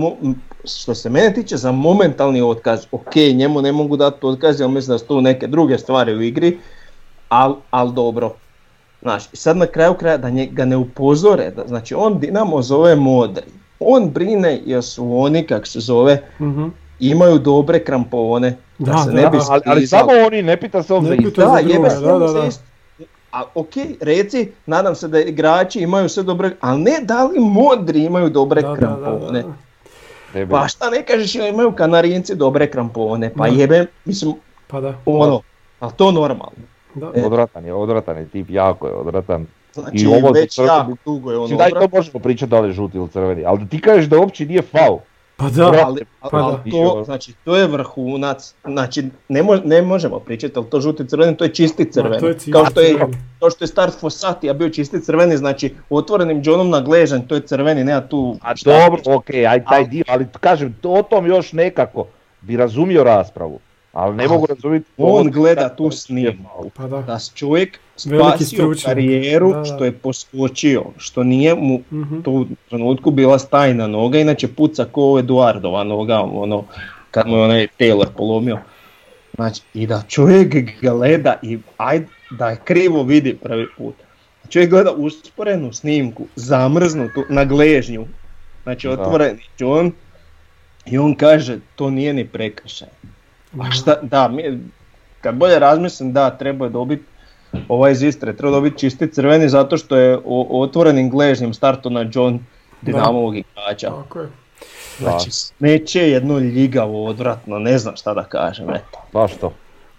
[0.67, 2.87] što se mene tiče, za momentalni otkaz.
[2.93, 6.23] Ok, njemu ne mogu dati otkaz, jer mislim da su tu neke druge stvari u
[6.23, 6.59] igri,
[7.29, 8.35] ali al dobro.
[9.03, 12.63] Znaš, i sad na kraju kraja da nje- ga ne upozore, da, znači on Dinamo
[12.63, 13.45] zove modri.
[13.81, 16.69] On brine jer su oni, kak se zove, Mhm.
[17.03, 20.83] Imaju dobre krampone, da, Da, se da, ne bi ali, ali samo oni, ne pita
[20.83, 21.41] se on za isto.
[21.43, 22.49] Da, jebe se da, da, da.
[23.33, 23.69] A ok,
[24.01, 28.63] reci, nadam se da igrači imaju sve dobre, ali ne da li modri imaju dobre
[28.63, 29.43] Da, da, da, krampone.
[29.43, 29.49] da,
[30.37, 30.47] da.
[30.51, 33.55] Pa šta ne kažeš imaju kanarinci dobre krampone, pa Da.
[33.55, 34.35] jebe, mislim,
[34.67, 34.95] Pa da.
[35.07, 35.41] ono,
[35.81, 36.53] ali to normalno.
[36.95, 37.11] da.
[37.15, 37.25] E.
[37.25, 39.47] Odvratan je, odvratan je tip, jako je odvratan.
[39.75, 42.61] Znači I ovo već crveni- jako dugo je on Mislim, daj to možemo pričati da
[42.61, 44.99] li je žuti ili crveni, ali da ti kažeš da uopće nije faul.
[45.37, 45.67] Pa da.
[45.67, 46.63] Ali, ali Pa da.
[46.71, 51.37] to, znači, to je vrhunac, znači ne, mo- ne možemo pričati, ali to žuti crveni,
[51.37, 52.21] to je čisti crveni.
[52.21, 53.17] to je čisti kao, što je, crveni.
[53.41, 57.41] kao što je start Fossati, bio čisti crveni, znači otvorenim džonom na gležanj, to je
[57.41, 58.37] crveni, nema tu...
[58.43, 59.17] A šta dobro, pričati.
[59.17, 62.07] ok, aj taj dio, ali kažem, to o tom još nekako
[62.41, 63.59] bi razumio raspravu,
[63.93, 64.87] ali ne mogu razumjeti...
[64.97, 66.71] on gleda tu snimku.
[66.77, 67.03] pa da.
[67.03, 69.65] Da čovjek spasio karijeru Da, da.
[69.65, 72.21] što je poskočio, što nije mu Mhm.
[72.21, 76.65] tu u trenutku bila stajna noga, inače puca ko Eduardova noga, ono,
[77.11, 78.59] kad mu je onaj Taylor polomio.
[79.35, 82.01] Znači, i da čovjek gleda i aj
[82.31, 83.95] da je krivo vidi prvi put.
[84.49, 88.07] Čovjek gleda usporenu snimku, zamrznutu na gležnju,
[88.63, 89.93] znači otvoreni John
[90.87, 92.89] i on kaže to nije ni prekršaj.
[93.61, 94.59] A šta, da, mi,
[95.21, 97.03] kad bolje razmislim, da, treba je dobiti
[97.69, 102.07] ovaj iz Istre, treba dobiti čisti crveni zato što je o, otvorenim gležnjem starto na
[102.13, 102.39] John
[102.83, 103.91] Dinamovog igrača.
[103.93, 104.29] Tako je.
[104.99, 108.99] Znači, smeće jedno ljigavo, odvratno, ne znam šta da kažem, eto.
[109.13, 109.53] Baš to.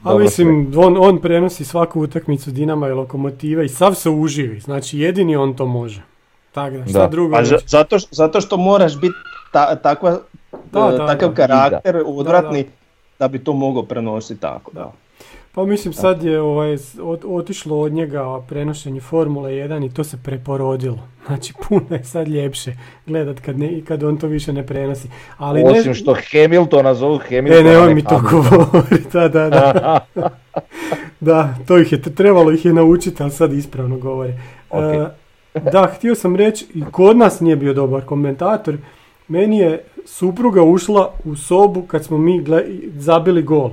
[0.03, 4.99] A mislim, on, on prenosi svaku utakmicu Dinama i Lokomotive i sav se uživi, znači
[4.99, 6.01] jedini on to može.
[6.51, 7.07] Tako da, šta Da.
[7.07, 9.15] drugo Pa zato, š- zato što moraš biti
[9.51, 10.19] ta, takva,
[10.71, 11.35] Da, da, takav da.
[11.37, 12.65] karakter odvratni
[13.23, 13.31] da.
[13.31, 14.71] bi to mogao prenositi tako.
[14.71, 14.91] Da.
[15.55, 16.77] Pa mislim sad je ovaj,
[17.25, 20.99] otišlo od njega prenošenje Formule 1 i to se preporodilo.
[21.27, 22.73] Znači puno je sad ljepše
[23.05, 25.07] gledat kad, ne, kad on to više ne prenosi.
[25.37, 27.59] Ali ne, Osim što Hamiltona zovu Hamiltona.
[27.59, 29.99] E, nemoj ne mi to govoriti, da, da, da.
[31.19, 34.39] Da, to ih je, trebalo ih je naučiti, ali sad ispravno govore.
[34.69, 34.83] Ok.
[34.83, 35.09] E,
[35.71, 38.77] da, htio sam reći, i kod nas nije bio dobar komentator,
[39.27, 43.71] meni je supruga ušla u sobu kad smo mi gle- zabili gol.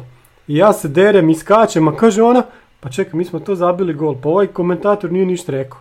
[0.48, 2.42] I ja se derem i skačem, a kaže ona,
[2.80, 5.78] pa čekaj, mi smo to zabili gol, pa ovaj komentator nije ništa rekao.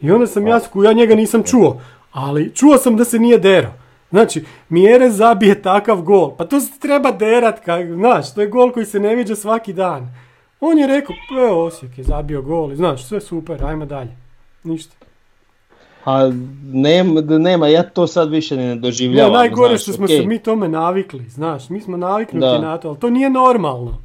[0.00, 1.80] I onda sam ja, ja njega nisam čuo,
[2.12, 3.72] ali čuo sam da se nije derao.
[4.10, 7.60] Znači, Mjere zabije takav gol, pa to se treba derat,
[7.94, 10.14] znaš, to je gol koji se ne viđa svaki dan.
[10.60, 14.16] On je rekao, pa evo Osijek je zabio gol, znaš, sve super, ajmo dalje.
[14.64, 15.01] Ništa.
[16.04, 16.30] A
[16.64, 19.32] nema, da nema, ja to sad više ne Ne, doživljavam.
[19.32, 20.16] najgore znaš, što smo okej.
[20.16, 22.58] se mi tome navikli, znaš, mi smo naviknuti Da.
[22.60, 23.98] na to, ali to nije normalno.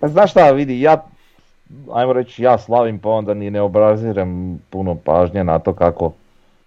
[0.00, 1.04] Pa znaš šta, vidi, ja,
[1.92, 6.12] ajmo reći, ja slavim pa onda ni ne obrazirem puno pažnje na to kako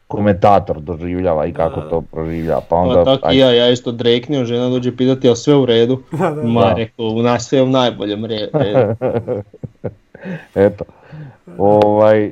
[0.07, 1.89] komentator doživljava i kako Da.
[1.89, 3.03] to proživlja, pa Pa onda...
[3.05, 5.99] tako aj, i ja, ja isto dreknio, žena dođe pitati jel sve u redu.
[6.11, 6.73] Da, da, Ma Da.
[6.73, 8.95] rekao, u nas sve u najboljem re- redu.
[10.55, 10.83] Eto,
[11.57, 12.31] ovaj,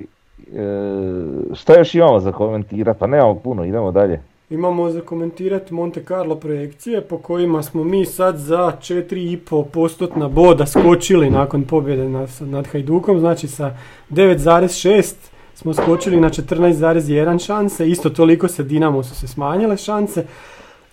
[1.53, 2.99] šta još imamo za komentirati?
[2.99, 4.21] Pa nemamo puno, idemo dalje.
[4.49, 10.65] Imamo za komentirati Monte Carlo projekcije po kojima smo mi sad za 4,5 postotna boda
[10.65, 13.75] skočili nakon pobjede nad, nad Hajdukom, znači sa
[14.09, 15.13] 9,6
[15.55, 20.25] smo skočili na 14,1 šanse, isto toliko se Dinamo su se smanjile šanse.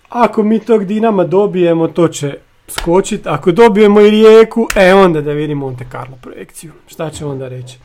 [0.09, 3.29] Ako mi tog Dinama dobijemo, to će skočiti.
[3.29, 6.71] Ako dobijemo i Rijeku, e onda da vidimo Monte Carlo projekciju.
[6.87, 7.79] Šta će onda reći?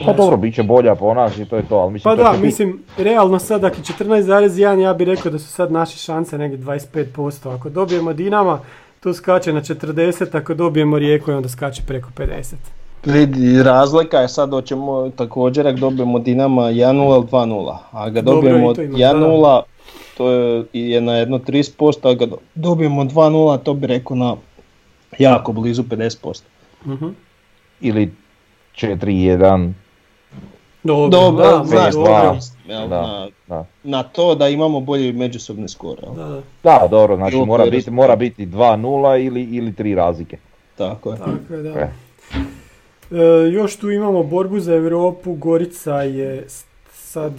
[0.00, 2.22] Pa dobro, bit će bolja po nas i to je to, ali mislim Pa to
[2.24, 4.38] da, biti- mislim, realno sad, dakle 14,1,
[4.78, 7.50] ja bih rekao da su sad naše šanse negdje 25%.
[7.50, 8.60] Ako dobijemo Dinama,
[9.00, 12.54] to skače na 40, ako dobijemo Rijeku, onda skače preko 50.
[13.04, 16.72] Vidi, razlika je sad hoćemo također ako dobijemo Dinama 1-0
[17.16, 17.76] ili 2-0.
[17.92, 19.62] A ga dobijemo i to ima, 1-0,
[20.16, 21.70] to je, je na jedno 30%,
[22.02, 24.36] a ga do- dobijemo 2-0, to bi rekao na
[25.18, 26.42] jako blizu 50%.
[26.86, 27.08] Mhm.
[27.80, 28.12] ili
[28.74, 29.72] 4-1,
[30.82, 32.36] Dobro, Dobro, da, dobro.
[32.66, 33.64] jel, Da, na, da.
[33.82, 35.96] na to da imamo bolji međusobni skor.
[36.16, 40.38] Da, da, Da, dobro, znači Drugo mora biti, mora biti 2-0 ili, ili 3 razlike.
[40.76, 41.18] Tako je.
[41.18, 41.70] tako je, da.
[41.80, 41.90] E.
[43.10, 46.46] E, još tu imamo borbu za Europu, Gorica je
[46.92, 47.32] sad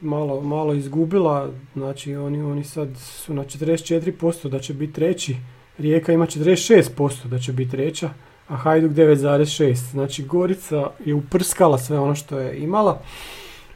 [0.00, 5.36] malo, malo izgubila, znači oni, oni sad su na 44% da će biti treći,
[5.78, 8.10] Rijeka ima 46% da će biti treća,
[8.50, 9.90] a Hajduk 9,6.
[9.90, 13.00] Znači Gorica je uprskala sve ono što je imala.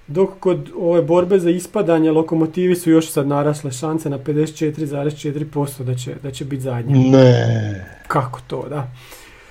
[0.07, 5.95] Dok kod ove borbe za ispadanje lokomotivi su još sad narasle šanse na 54,4% da
[5.95, 7.11] će, da će biti zadnji.
[7.11, 8.01] Ne.
[8.09, 8.91] Kako to, da?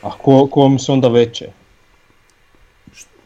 [0.01, 1.47] A ko, kom su onda veće?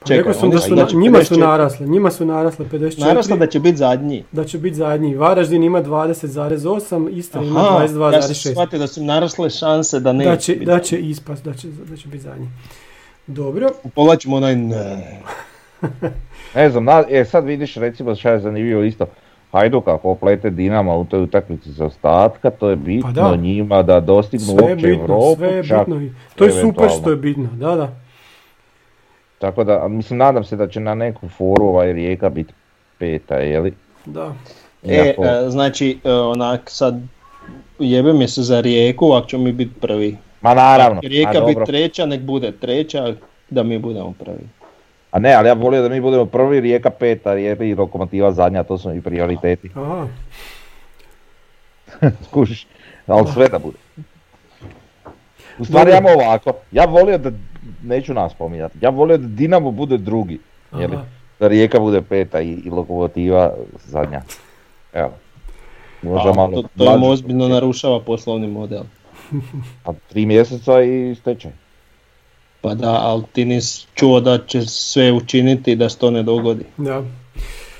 [0.07, 1.39] Čekaj, rekao sam da su znači na- njima su 54.
[1.41, 4.23] narasle, njima su narasle 54, Narasla da će biti zadnji.
[4.31, 5.15] da će biti zadnji.
[5.15, 8.51] Varaždin ima 20,8, Istra ima Aha, ja sam 22,6.
[8.51, 11.67] shvatio da su narasle šanse da neće da će, biti da će ispast, da će,
[11.81, 12.47] da će biti zadnji.
[13.27, 15.19] Dobro, Povlačimo onaj ne.
[16.55, 19.05] Ne znam, na, e sad vidiš recimo šta je zanimljivo isto.
[19.51, 23.35] Hajduk ako oplete Dinama u toj utakmici za ostatka, to je bitno Pa da.
[23.35, 26.01] njima da dostignu sve uopće bitno, Europu, sve je bitno.
[26.35, 27.95] To je super što je bitno, da, da.
[29.39, 32.53] Tako da, mislim, nadam se da će na neku foru ovaj Rijeka biti
[32.97, 33.73] peta, jeli?
[34.05, 34.33] Da.
[34.83, 36.99] E, Iako- e, znači, e, onak sad
[37.79, 40.17] jebe mi se za Rijeku, ako ćemo mi biti prvi.
[40.41, 43.13] Ma naravno, Ako Rijeka biti treća, nek bude treća,
[43.49, 44.47] da mi budemo prvi.
[45.11, 48.63] A ne, ali ja volio da mi budemo prvi, Rijeka peta, Rijeka i Lokomotiva zadnja,
[48.63, 49.69] to su mi prioriteti.
[49.75, 50.07] Aha.
[52.27, 52.67] Skužiš,
[53.07, 53.77] ali sve da bude.
[55.59, 57.31] U stvari ja ovako, ja volio da,
[57.83, 60.39] neću nas spominjati, ja volio da Dinamo bude drugi,
[60.79, 60.97] jeli?
[61.39, 63.53] Da Rijeka bude peta i, i Lokomotiva
[63.85, 64.21] zadnja.
[64.93, 65.11] Evo.
[66.01, 68.83] Možda A, malo to, to im ozbiljno narušava poslovni model.
[69.85, 71.51] A tri mjeseca i stečaj.
[72.61, 76.65] Pa da, ali ti nisi čuo da će sve učiniti da se to ne dogodi.
[76.77, 77.03] Da.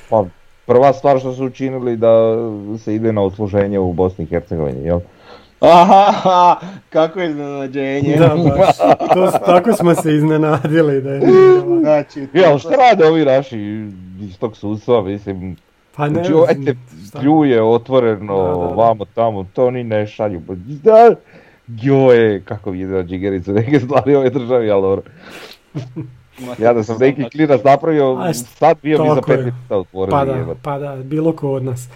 [0.10, 0.26] Pa
[0.66, 2.36] prva stvar što su učinili da
[2.78, 5.00] se ide na odsluženje u Bosni i Hercegovini, jel?
[5.60, 6.56] Aha,
[6.90, 8.16] kako iznenađenje.
[8.18, 8.78] Da, baš.
[9.14, 11.22] To, tako smo se iznenadili da je.
[11.82, 13.60] Znači, Ja, ali šta rade ovi naši
[14.22, 15.58] iz tog sudstva, mislim,
[15.96, 16.76] Pa ne znači ovaj te
[17.20, 18.74] pljuje otvoreno, Da, da, da.
[18.74, 21.16] vamo tamo, to oni ne šalju, pa da,
[21.68, 25.02] joje, kako vide na džigericu neke stvari ovoj državi, ali dobro.
[26.60, 29.44] Ja da sam neki klinac napravio, sad bio bi za pet je.
[29.46, 30.12] minuta otvoren.
[30.12, 31.90] Pa da, pa da, bilo ko od nas.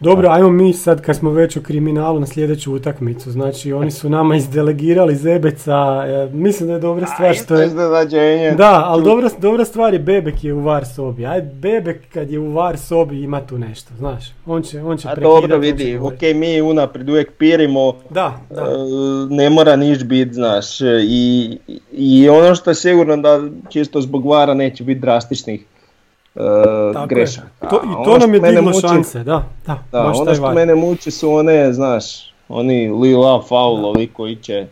[0.00, 3.30] Dobro, ajmo mi sad kad smo već u kriminalu na sljedeću utakmicu.
[3.30, 7.66] Znači oni su nama izdelegirali Zebeca, e, mislim da je dobra stvar što je...
[7.66, 8.50] iznenađenje.
[8.50, 11.26] Da, ali dobra, dobra stvar je Bebek je u var sobi.
[11.26, 14.32] Aj, Bebek kad je u var sobi ima tu nešto, znaš.
[14.46, 18.60] On će, on će A dobro vidi, ok, mi unaprijed uvijek pirimo, Da, da.
[18.60, 18.64] e,
[19.30, 21.58] ne mora niš biti, znaš, i,
[21.92, 25.64] i ono što je sigurno da čisto zbog vara neće biti drastičnih
[26.38, 27.06] e, Tako je.
[27.08, 27.68] grešaka.
[27.68, 30.24] To, I ono to nam što je diglo muči- šanse, da, da, Da, baš ono
[30.24, 32.04] taj što mene muči su one, znaš,
[32.48, 34.66] oni lila faulovi koji će,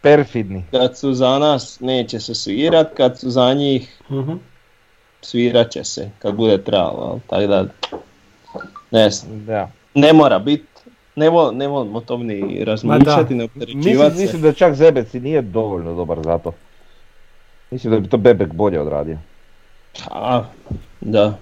[0.00, 0.64] Perfidni.
[0.70, 4.32] kad su za nas neće se svirat, kad su za njih Mhm.
[5.22, 7.64] svirat će se, kad bude trebalo, ali tako da,
[8.92, 9.70] ne znam, Da.
[9.94, 10.64] ne mora biti,
[11.16, 14.22] ne, vol, ne volimo o tom ni razmišljati, ne Mislim, opterećivati se.
[14.22, 16.52] mislim da čak Zebec i nije dovoljno dobar za to.
[17.70, 19.18] Mislim da bi to Bebek bolje odradio.
[20.06, 20.42] A,
[21.00, 21.38] da.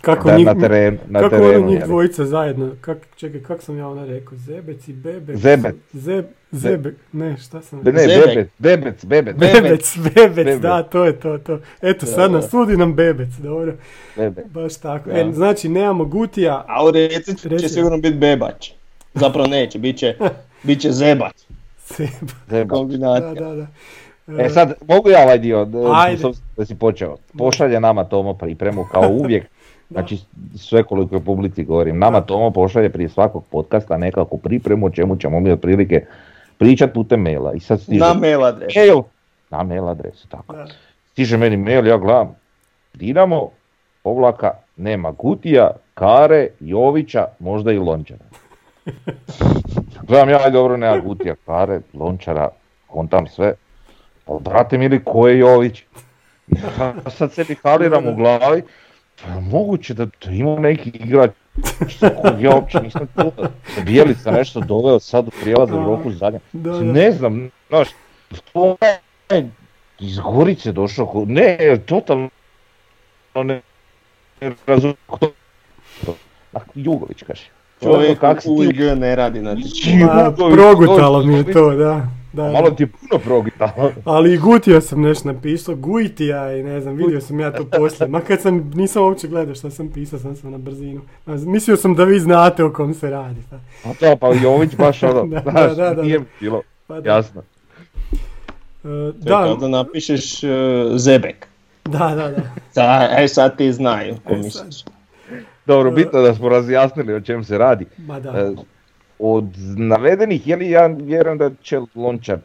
[0.00, 1.86] Kako, Da, njih, na terenu, na kako terenu, ono njih jeli.
[1.86, 5.36] dvojica zajedno, kak, čekaj, kako sam ja ona rekao, Zebec i Bebek?
[5.36, 5.74] Zebec.
[5.92, 7.92] Zeb, Zebek, ne, šta sam rekao?
[7.96, 8.06] ne.
[8.06, 10.60] Bebec, Bebec, Bebec, Bebec, Bebec, Bebec.
[10.60, 11.60] da, to je to, to.
[11.82, 13.72] Eto, sad nas sudi nam Bebec, dobro,
[14.16, 14.44] Bebec.
[14.46, 15.10] baš tako.
[15.10, 15.18] Da.
[15.20, 17.68] E, znači, nemamo Gutija, A u Rijeci će Reci.
[17.68, 18.70] sigurno biti bebač.
[19.14, 20.14] Zapravo neće, bit će,
[20.62, 21.46] bit će zebac.
[21.78, 22.08] Seba,
[22.48, 22.66] Zebec.
[22.66, 23.34] da, Kombinacija.
[23.34, 23.66] da, da.
[24.28, 26.22] E sad, mogu ja ovaj dio, d- Ajde.
[26.56, 27.16] da si počeo.
[27.38, 29.46] Pošalje nama Tomo pripremu kao uvijek.
[29.90, 30.18] Znači
[30.56, 31.98] sve koliko je publici govorim.
[31.98, 36.06] Nama Tomo pošalje prije svakog podcasta nekakvu pripremu o čemu ćemo mi otprilike
[36.58, 37.52] pričat putem maila.
[37.52, 38.74] I sad stiže Na mail adres.
[38.76, 39.02] mail,
[39.50, 40.52] na mail adresu, tako.
[40.52, 40.66] Da.
[41.06, 42.34] Stiže meni mail, ja gledam,
[42.94, 43.48] Dinamo,
[44.02, 48.24] povlaka, nema Gutija, Kare, Jovića, možda i Lončara.
[50.02, 52.48] Gledam ja, dobro, nema Gutija, Kare, Lončara,
[52.86, 53.54] kontam sve.
[54.24, 55.82] Pa brate mili, ko je Jović?
[56.48, 58.62] Ja sad sebi haliram u glavi,
[59.22, 61.30] pa je moguće da, ima neki igrač
[62.22, 63.32] kog ja uopće nisam čuo,
[63.76, 66.40] da Bijelica nešto doveo sad u prijelaznom roku zadnje.
[66.52, 66.80] Da, da.
[66.80, 67.88] Ne znam, znaš,
[68.52, 68.76] to
[69.30, 69.50] je
[69.98, 72.28] iz Gorice došao, ko- ne, totalno
[73.34, 73.60] ne,
[74.40, 75.18] ne razumijem ko
[76.74, 77.44] Jugović kaže.
[77.82, 79.86] Čovjek u UIG ne radi Jugović,
[80.54, 82.06] progutalo mi je to, da.
[82.34, 82.52] Da.
[82.52, 83.92] Malo ti je puno progutalo.
[84.04, 88.08] Ali i Gutija sam nešto napisao, Gujtija i ne znam, vidio sam ja to poslije.
[88.08, 91.00] Ma kad sam, nisam uopće gledao što sam pisao, sam sam na brzinu.
[91.26, 93.40] Mislio sam da vi znate o kom se radi.
[93.50, 93.56] Pa,
[93.90, 96.02] A to, pa Jović baš ono, Da, znaš, da, da, da.
[96.02, 97.10] nije bilo pa da.
[97.10, 97.42] jasno.
[98.84, 99.38] E, Da.
[99.38, 100.48] da, da napišeš e,
[100.96, 101.46] zebek.
[101.84, 102.42] da, da, da.
[102.72, 104.84] Sa, e sad ti znaju ko E, misliš.
[105.66, 107.86] Dobro, bitno da smo razjasnili o čem se radi.
[107.98, 108.52] Ma da.
[109.24, 109.44] Od
[109.78, 112.38] navedenih, je li ja vjerujem da će Lončar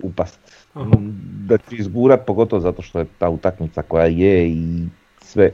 [0.00, 0.40] upast.
[0.74, 0.84] Aha.
[0.88, 1.12] M,
[1.46, 4.86] Da će izgurat, pogotovo zato što je ta utakmica koja je i
[5.20, 5.50] sve.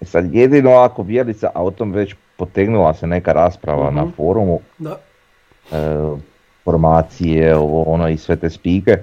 [0.00, 4.10] E sad jedino ako Bjelica, a o tom već potegnula se neka rasprava na Mhm.
[4.12, 4.96] forumu, Da.
[5.72, 5.76] e,
[6.64, 9.02] formacije, ovo ono i sve te spike.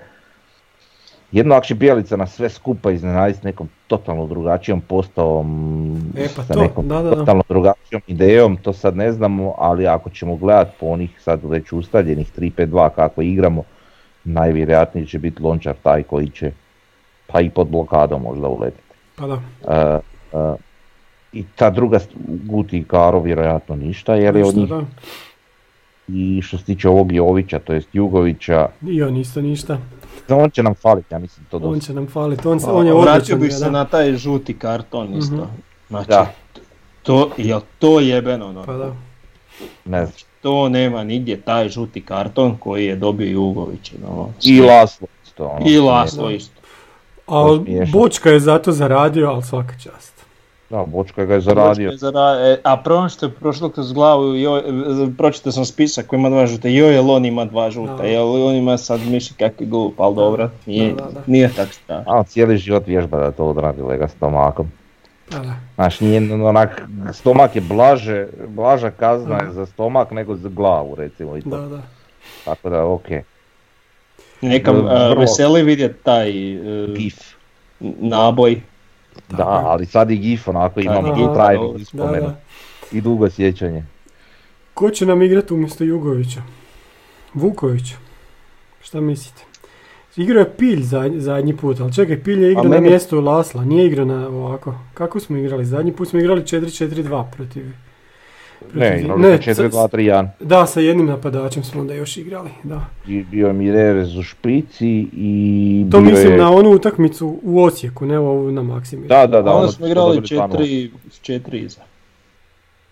[1.31, 6.43] Jedno ako će Bjelica na sve skupa iznenaditi s nekom totalno drugačijom postavom, E, pa
[6.43, 7.15] sa to, nekom da, da, da.
[7.15, 11.71] totalno drugačijom idejom, to sad ne znamo, ali ako ćemo gledat po onih sad već
[11.71, 13.63] ustaljenih 3-5-2 kako igramo,
[14.23, 16.51] najvjerojatnije će biti Lončar taj koji će
[17.27, 18.83] pa i pod blokadom možda uletiti.
[19.15, 19.41] Pa da.
[19.67, 19.99] E,
[20.37, 20.55] e,
[21.33, 24.81] I ta druga, Guti i Karo vjerojatno ništa, jer je od njih da.
[26.07, 29.77] I što se tiče ovog Jovića, to jest Jugovića, I on isto ništa.
[30.29, 31.85] On će nam faliti, ja mislim to On dosta.
[31.85, 32.47] će nam faliti.
[32.47, 33.39] On, on je odličan.
[33.39, 35.35] bih je, se na taj žuti karton isto.
[35.35, 35.45] Mhm.
[35.89, 36.31] Znači, Da.
[37.03, 38.51] to, jel to jebeno?
[38.51, 38.63] No?
[38.63, 38.93] Pa da.
[39.85, 40.17] Ne znam.
[40.41, 43.93] To nema nigdje taj žuti karton koji je dobio Jugović.
[44.01, 44.29] No.
[44.43, 45.45] I Laslo isto.
[45.45, 46.61] Ono, I Laslo isto.
[47.27, 47.43] A.
[47.91, 50.14] Bočka je zato zaradio, ali svaka čast.
[50.75, 51.89] Da, Bočka ga je zaradio.
[51.89, 54.63] Počne zara- e, a prvo što je prošlo kroz glavu, joj, e,
[55.17, 58.03] pročitao sam spisak koji ima dva žuta, joj jel on ima dva žuta, Da.
[58.03, 61.21] jel on ima sad miši kakvi glup, ali dobro, nije, Da, da, da.
[61.27, 62.11] nije tak strašno.
[62.11, 64.71] A cijeli život vježba da to odradi lega stomakom.
[65.25, 65.53] Pa da.
[65.75, 66.81] Znaš, nije onak,
[67.13, 71.49] stomak je blaže, blaža kazna je za stomak nego za glavu recimo i to.
[71.49, 71.81] Da, da.
[72.45, 73.21] Tako da, okej.
[74.41, 77.15] Neka Vrlo- e, veseli vidjeti taj e, GIF.
[77.99, 78.61] naboj.
[79.29, 79.65] Da, Tako je.
[79.65, 81.33] ali sad i GIF onako imamo.
[81.33, 82.39] Da, uspomenu da.
[82.91, 83.83] i dugo sjećanje.
[84.73, 86.41] Ko će nam igrati umjesto Jugovića?
[87.33, 87.93] Vuković.
[88.81, 89.43] Šta mislite?
[90.17, 93.85] Igrao je Pilj zadnji, zadnji put, ali čekaj, Pilj je igrao na mjestu Lasla, nije
[93.85, 94.75] igrao na ovako.
[94.93, 95.65] Kako smo igrali?
[95.65, 97.65] Zadnji put smo igrali 4-4-2 protiv...
[98.73, 100.27] Ne, igrali ne, smo 4-2-3-1.
[100.39, 102.85] Da, sa jednim napadačem smo onda još igrali, da.
[103.07, 106.37] I Bio je Mirerez u špici i To bio mislim je...
[106.37, 109.07] na onu utakmicu u Osijeku, ne ovu na Maksimiru.
[109.07, 109.51] Da, da, da.
[109.51, 110.51] Onda ono smo igrali dobili 2:0.
[110.51, 111.81] četiri, s četiri iza.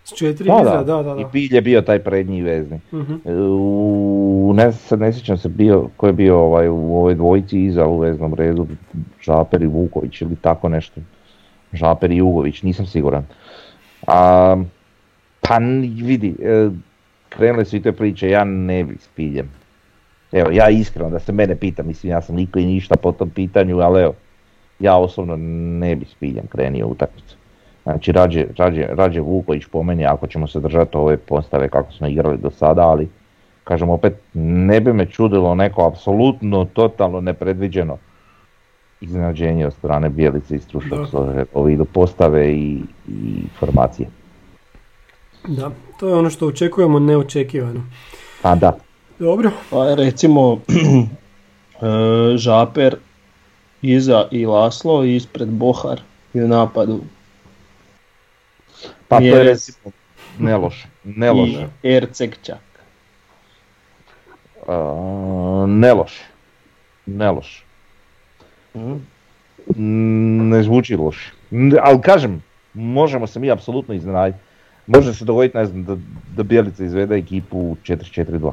[0.06, 0.84] S četiri Da, iza, da.
[0.84, 1.22] da, da, da.
[1.22, 2.80] I Pilj je bio taj prednji vezni.
[2.94, 3.14] Mhm.
[3.26, 7.60] E, U, ne, sad ne sjećam se bio, ko je bio ovaj, u ovoj dvojici
[7.66, 8.68] iza u veznom redu,
[9.22, 11.02] Žaper i Vuković ili tako nešto.
[11.74, 13.26] Žaper i Jugović, nisam siguran.
[14.08, 14.58] A,
[15.48, 15.58] pa
[16.04, 16.70] vidi, e,
[17.30, 19.50] krenule su i te priče, ja ne bi s Piljem.
[20.32, 23.30] Evo, ja iskreno da se mene pita, mislim ja sam niko i ništa po tom
[23.30, 24.14] pitanju, ali evo,
[24.80, 25.36] ja osobno
[25.80, 27.36] ne bi s Piljem krenio utakmicu.
[27.84, 32.08] Znači, rađe, rađe, rađe Vuković po meni ako ćemo se držati ove postave kako smo
[32.08, 33.10] igrali do sada, ali
[33.64, 37.98] kažem opet, ne bi me čudilo neko apsolutno, totalno nepredviđeno
[39.02, 41.00] iznenađenje od strane Bijelice i Strušak
[41.70, 44.08] idu postave i, i formacije.
[45.48, 47.84] Da, to je ono što očekujemo neočekivano.
[48.42, 48.78] A da,
[49.20, 52.96] Dobro, Pa recimo e, Žaper
[53.82, 56.02] iza i Laslo i ispred Bohar
[56.34, 57.00] i u napadu
[59.08, 59.92] pa to je recimo
[60.40, 62.64] neloše, neloše, i Erceg čak.
[64.68, 66.24] A, neloše,
[67.06, 67.64] neloše.
[68.76, 68.94] Mhm.
[69.78, 71.32] Mm, ne zvuči loše.
[71.82, 74.40] Ali kažem, možemo se mi apsolutno iznenaditi.
[74.88, 75.98] Može se dogoditi, ne znam, da,
[76.36, 78.52] da Bijelica izvede ekipu u 4-4-2.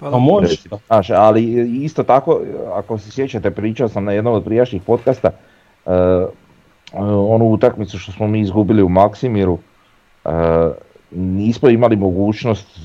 [0.00, 0.56] pa Pa može.
[0.86, 1.44] Znaš, ali
[1.84, 2.40] isto tako,
[2.74, 5.30] ako se sjećate, pričao sam na jednom od prijašnjih podcasta,
[5.84, 5.92] uh,
[7.30, 9.58] onu utakmicu što smo mi izgubili u Maksimiru,
[10.24, 10.30] uh,
[11.10, 12.78] nismo imali mogućnost,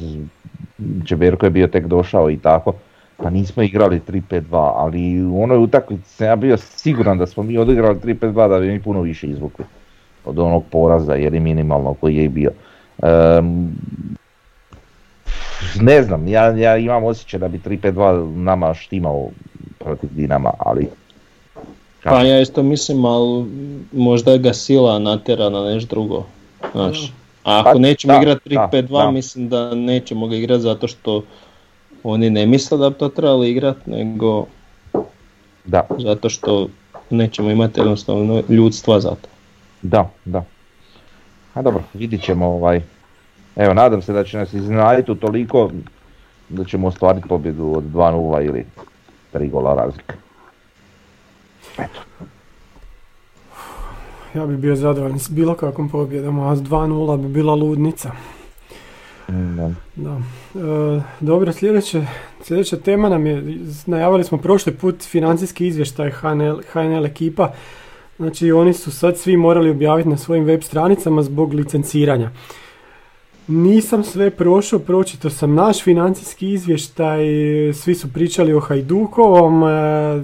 [1.06, 2.74] Čeberko je bio tek došao i tako,
[3.18, 7.58] pa nismo igrali 3-5-2, ali u onoj utakmici sam ja bio siguran da smo mi
[7.58, 9.66] odigrali 3-5-2 da bi mi puno više izvukli
[10.26, 12.52] od onog poraza jer je minimalno koji je bio.
[12.98, 13.72] Um,
[15.82, 19.30] ne znam, ja, ja imam osjećaj da bi 3-5-2 nama štimao
[19.80, 20.88] protiv Dinama, ali...
[22.04, 23.46] Pa ja isto mislim, ali
[23.92, 26.26] možda ga sila natjera na nešto drugo.
[26.72, 27.14] Znaš.
[27.44, 29.12] A ako Pa, nećemo igrati da, 3-5-2, da.
[29.12, 31.24] mislim da nećemo ga igrati zato što
[32.04, 34.46] oni ne misle da bi to trebali igrati, nego
[35.70, 36.68] Da, zato što
[37.10, 39.30] nećemo imati jednostavno ljudstva za to.
[39.82, 40.44] Da, da.
[41.54, 42.82] A dobro, vidit ćemo ovaj...
[43.56, 45.72] Evo, nadam se da će nas iznenaditi u toliko
[46.50, 48.66] da ćemo ostvariti pobjedu od 2-0 ili
[49.34, 50.14] 3 gola razlike.
[54.34, 58.12] ja bi bio zadovoljan s bilo kakvom pobjedom, a s 2-0 bi bila ludnica.
[59.30, 59.72] Mm, da.
[59.96, 60.18] Da.
[60.56, 62.06] E, dobro, sljedeće,
[62.44, 67.52] sljedeća tema nam je, najavili smo prošli put financijski izvještaj HNL, HNL ekipa.
[68.20, 72.32] Znači oni su sad svi morali objaviti na svojim web stranicama zbog licenciranja.
[73.48, 77.20] Nisam sve prošao, pročito sam naš financijski izvještaj,
[77.74, 80.24] svi su pričali o Hajdukovom, e,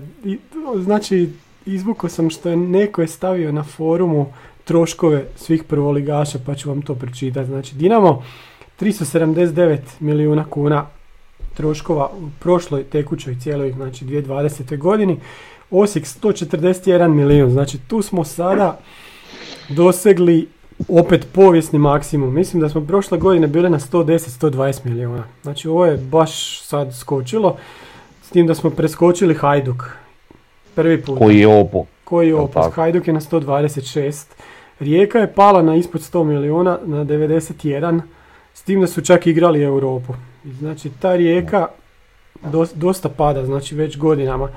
[0.76, 1.30] znači
[1.66, 4.26] izvukao sam što je neko je stavio na forumu
[4.64, 7.48] troškove svih prvoligaša, pa ću vam to pročitati.
[7.48, 8.24] Znači Dinamo
[8.80, 10.86] 379 milijuna kuna
[11.54, 14.78] troškova u prošloj tekućoj cijeloj, znači 2020.
[14.78, 15.20] godini.
[15.72, 18.80] Osijek 141 milijun, znači tu smo sada
[19.70, 20.47] dosegli
[20.88, 22.34] opet povijesni maksimum.
[22.34, 25.24] Mislim da smo prošle godine bili na 110-120 milijuna.
[25.43, 27.57] Znači ovo je baš sad skočilo,
[28.24, 29.84] s tim da smo preskočili Hajduk.
[30.76, 31.20] Prvi put.
[31.20, 31.86] Koji je opo.
[32.03, 32.70] Koji je tako?
[32.70, 34.26] Hajduk je na 126.
[34.80, 38.01] Rijeka je pala na ispod 100 milijuna, na 91.
[38.53, 40.13] S tim da su čak igrali Europu.
[40.59, 41.68] Znači ta rijeka
[42.43, 44.49] dos- dosta pada, znači već godinama.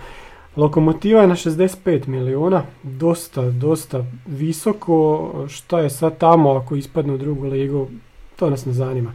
[0.59, 5.33] Lokomotiva je na 65 milijuna, dosta, dosta visoko.
[5.49, 7.89] Šta je sad tamo ako ispadne u drugu ligu,
[8.37, 9.13] to nas ne zanima.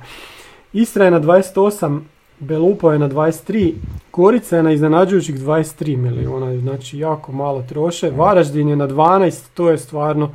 [0.74, 2.00] Istra je na 28,
[2.40, 3.74] Belupo je na 23,
[4.12, 8.12] Korica je na iznenađujućih 23 milijuna, znači jako malo troše.
[8.16, 10.32] Varaždin je na 12, to je stvarno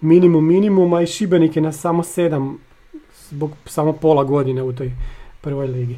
[0.00, 2.56] minimum minimuma i Šibenik je na samo 7
[3.30, 4.92] zbog samo pola godine u toj
[5.40, 5.96] prvoj ligi.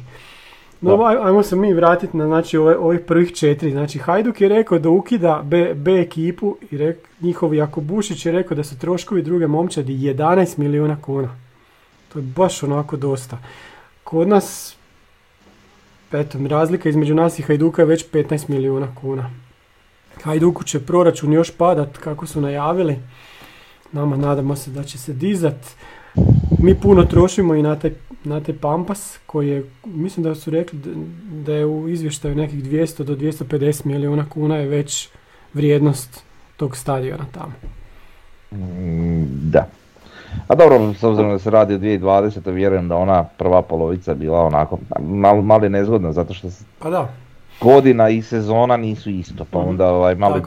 [0.83, 1.25] No, Da.
[1.25, 3.71] ajmo se mi vratiti na znači, ove, ovih prvih četiri.
[3.71, 8.57] Znači, Hajduk je rekao da ukida B, B ekipu i rek, njihovi Jakobušić je rekao
[8.57, 11.35] da su troškovi druge momčadi 11 milijuna kuna.
[12.13, 13.37] To je baš onako dosta.
[14.03, 14.75] Kod nas,
[16.11, 19.29] eto, razlika između nas i Hajduka je već 15 milijuna kuna.
[20.23, 22.99] Hajduku će proračun još padat kako su najavili.
[23.91, 25.55] Nama nadamo se da će se dizat.
[26.59, 27.91] Mi puno trošimo i na taj,
[28.23, 30.91] na taj Pampas koji je, mislim da su rekli da,
[31.53, 35.09] je u izvještaju nekih 200 do 250 milijuna kuna je već
[35.53, 36.23] vrijednost
[36.57, 37.53] tog stadiona tamo.
[38.51, 39.67] Mm, Da.
[40.47, 42.51] A dobro, s obzirom da se radi o 2020.
[42.51, 46.47] vjerujem da ona prva polovica bila onako malo, malo nezgodna zato što
[46.79, 47.13] Pa da,
[47.61, 49.69] godina i sezona nisu isto, pa Mhm.
[49.69, 50.41] onda ovaj, malo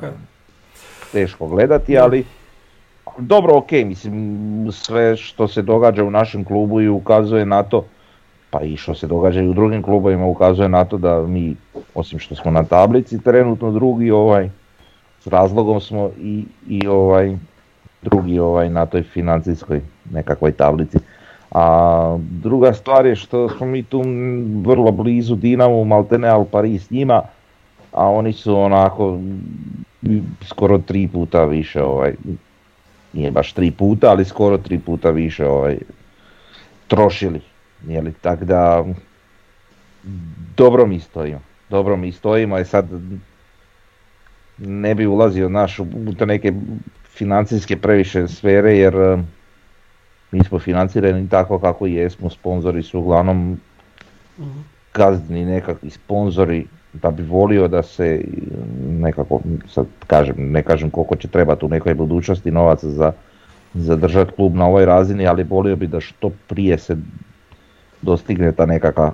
[1.12, 2.05] teško gledati, Da.
[2.05, 2.24] ali
[3.19, 7.85] dobro, ok, mislim, sve što se događa u našem klubu i ukazuje na to,
[8.51, 11.57] pa i što se događa i u drugim klubovima ukazuje na to da mi,
[11.95, 14.51] osim što smo na tablici trenutno drugi, ovaj,
[15.21, 17.37] s razlogom smo i, i ovaj,
[18.03, 20.99] drugi ovaj, na toj financijskoj nekakvoj tablici.
[21.51, 24.03] A druga stvar je što smo mi tu
[24.64, 27.23] vrlo blizu Dinamu, Maltene al pari s njima,
[27.93, 29.19] a oni su onako
[30.45, 32.14] skoro tri puta više ovaj,
[33.13, 35.79] nije baš tri puta, ali skoro tri puta više ovaj,
[36.89, 37.41] trošili.
[37.87, 38.85] Jeli, tak da
[40.57, 41.41] dobro mi stojimo.
[41.71, 42.89] Dobro mi stojimo i sad
[44.59, 46.53] ne bi ulazio naš u te neke
[47.05, 49.19] financijske previše sfere jer eh,
[50.31, 53.61] mi smo financirani tako kako jesmo, sponzori su uglavnom
[54.39, 54.61] Mhm.
[54.95, 56.67] gazdni nekakvi sponzori,
[57.03, 58.25] pa bi volio da se
[58.89, 63.13] nekako, sad kažem, ne kažem koliko će trebati u nekoj budućnosti novaca za
[63.75, 66.97] zadržati klub na ovoj razini, ali volio bi da što prije se
[68.03, 69.13] dostigne ta nekakva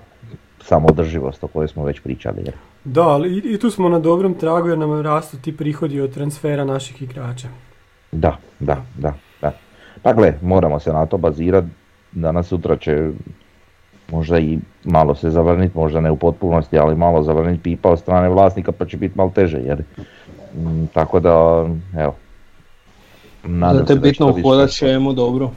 [0.60, 2.52] samodrživost o kojoj smo već pričali.
[2.84, 6.14] Da, ali i, i tu smo na dobrom tragu jer nam rastu ti prihodi od
[6.14, 7.48] transfera naših igrača.
[8.12, 9.52] da, da, da, da.
[10.02, 11.68] Pa gle, moramo se na to bazirati,
[12.12, 13.10] danas sutra će
[14.12, 18.28] možda i malo se zavrniti, možda ne u potpunosti, ali malo zavrniti pipa od strane
[18.28, 19.58] vlasnika pa će biti malo teže.
[19.58, 19.82] Jer,
[20.56, 21.66] mm, tako da,
[21.98, 22.14] evo.
[23.44, 25.50] nadam Zato je će bitno uhodat što- šemu dobro.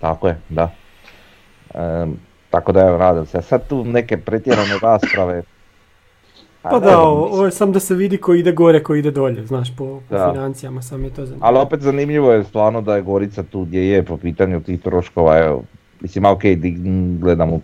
[0.00, 0.70] Tako je, da.
[1.74, 2.16] Em,
[2.50, 3.38] tako da evo, nadam se.
[3.38, 5.42] A sad tu neke pretjerane rasprave.
[6.62, 9.10] a Pa ne da, ovo je sam da se vidi ko ide gore, ko ide
[9.10, 10.30] dolje, znaš, po, po Da.
[10.32, 11.46] financijama, sam je to zanimljivo.
[11.46, 15.38] Ali opet zanimljivo je stvarno da je Gorica tu gdje je po pitanju tih troškova.
[15.38, 15.62] Evo,
[16.02, 16.42] mislim, ok,
[17.18, 17.60] gledamo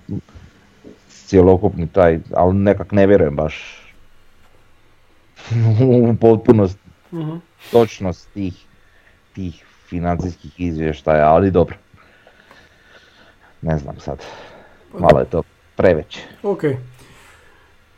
[1.09, 3.85] cjelokupni taj, ali nekak ne vjerujem baš
[6.03, 6.79] u potpunost,
[7.13, 7.37] Mhm.
[7.71, 8.55] točnost tih,
[9.35, 9.55] tih
[9.87, 11.77] financijskih izvještaja, ali dobro.
[13.63, 14.19] Ne znam sad,
[14.95, 15.43] malo je to
[15.77, 16.21] preveće.
[16.43, 16.63] Ok.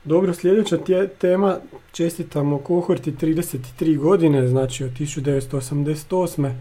[0.04, 1.56] Dobro, sljedeća tje- tema,
[1.92, 3.58] čestitamo kohorti 33
[3.96, 6.52] godine, znači od 1988.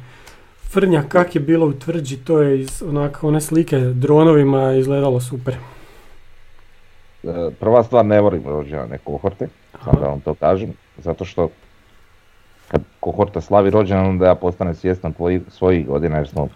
[0.70, 5.56] Frnja, kak je bilo u tvrđi, to je iz onako one slike dronovima izgledalo super.
[7.24, 9.48] E, Prva stvar, ne volim rođendane kohorte,
[9.84, 11.50] samo da vam to kažem, zato što
[12.68, 16.48] kad kohorta slavi rođendan, onda ja postanem svjestan tvojih, svojih godina, jer smo,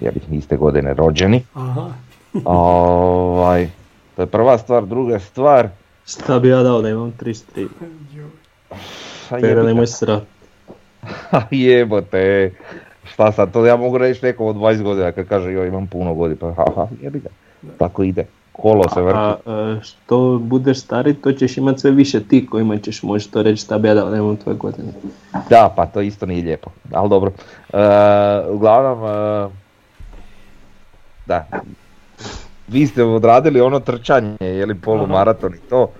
[0.00, 1.42] ja bih iste godine rođeni.
[1.54, 1.90] Aha.
[2.44, 3.68] ovaj,
[4.16, 5.68] to je prva stvar, druga stvar,
[6.06, 7.68] Šta bi ja dao da imam 33?
[9.30, 10.22] a Pera, nemoj srat.
[11.50, 12.52] jebote,
[13.06, 16.14] šta sad, to ja mogu reći nekom od 20 godina kad kaže joj imam puno
[16.14, 17.28] godina, pa haha, jebi ga,
[17.78, 19.18] tako ide, kolo se vrti.
[19.18, 19.36] A
[19.82, 23.78] što budeš stari, to ćeš imat sve više ti kojima ćeš moći to reći šta
[23.78, 24.88] bi ja dao da imam tvoje godine.
[25.50, 27.32] Da, pa to isto nije lijepo, ali dobro.
[27.72, 27.78] E,
[28.48, 29.48] uglavnom, e,
[31.26, 31.46] da,
[32.68, 35.90] vi ste odradili ono trčanje, je li polumaraton i to,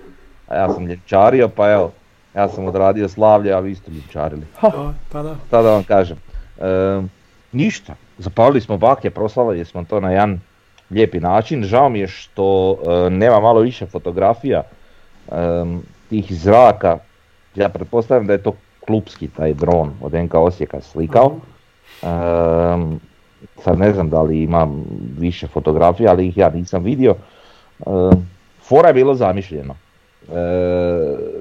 [0.47, 1.91] a ja sam ljenčario, pa evo,
[2.35, 4.45] ja sam odradio slavlje, a vi ste ljenčarili.
[4.61, 5.35] Pa, pa da.
[5.47, 6.17] Šta da vam kažem,
[7.51, 10.39] ništa, zapalili smo baklje, proslavili smo to na jedan
[10.91, 15.31] lijepi način, žao mi je što e, nema malo više fotografija e,
[16.09, 16.97] tih zraka,
[17.55, 18.53] ja pretpostavljam da je to
[18.85, 21.35] klupski taj dron od NK Osijeka slikao.
[22.03, 22.93] Ehm,
[23.63, 24.67] sad ne znam da li ima
[25.19, 27.15] više fotografija, ali ih ja nisam vidio.
[27.79, 27.83] E,
[28.61, 29.73] fora je bilo zamišljeno.
[29.73, 30.35] E,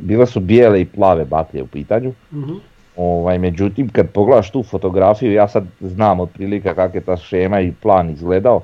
[0.00, 2.12] bile su bijele i plave baklje u pitanju.
[2.32, 2.54] Mhm.
[2.96, 7.72] Ovaj, međutim, kad pogledaš tu fotografiju, ja sad znam otprilike kak je ta šema i
[7.72, 8.60] plan izgledao,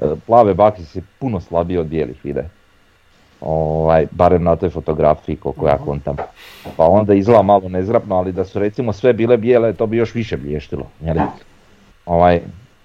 [0.00, 2.44] e, plave baklje se puno slabije od bijelih vide.
[3.40, 6.16] Ovaj, barem na toj fotografiji koliko ja kontam.
[6.76, 10.14] Pa onda izgleda malo nezrapno, ali da su recimo sve bile bijele, to bi još
[10.14, 10.86] više blještilo.
[11.00, 11.20] jeli?
[12.06, 12.40] Ovaj,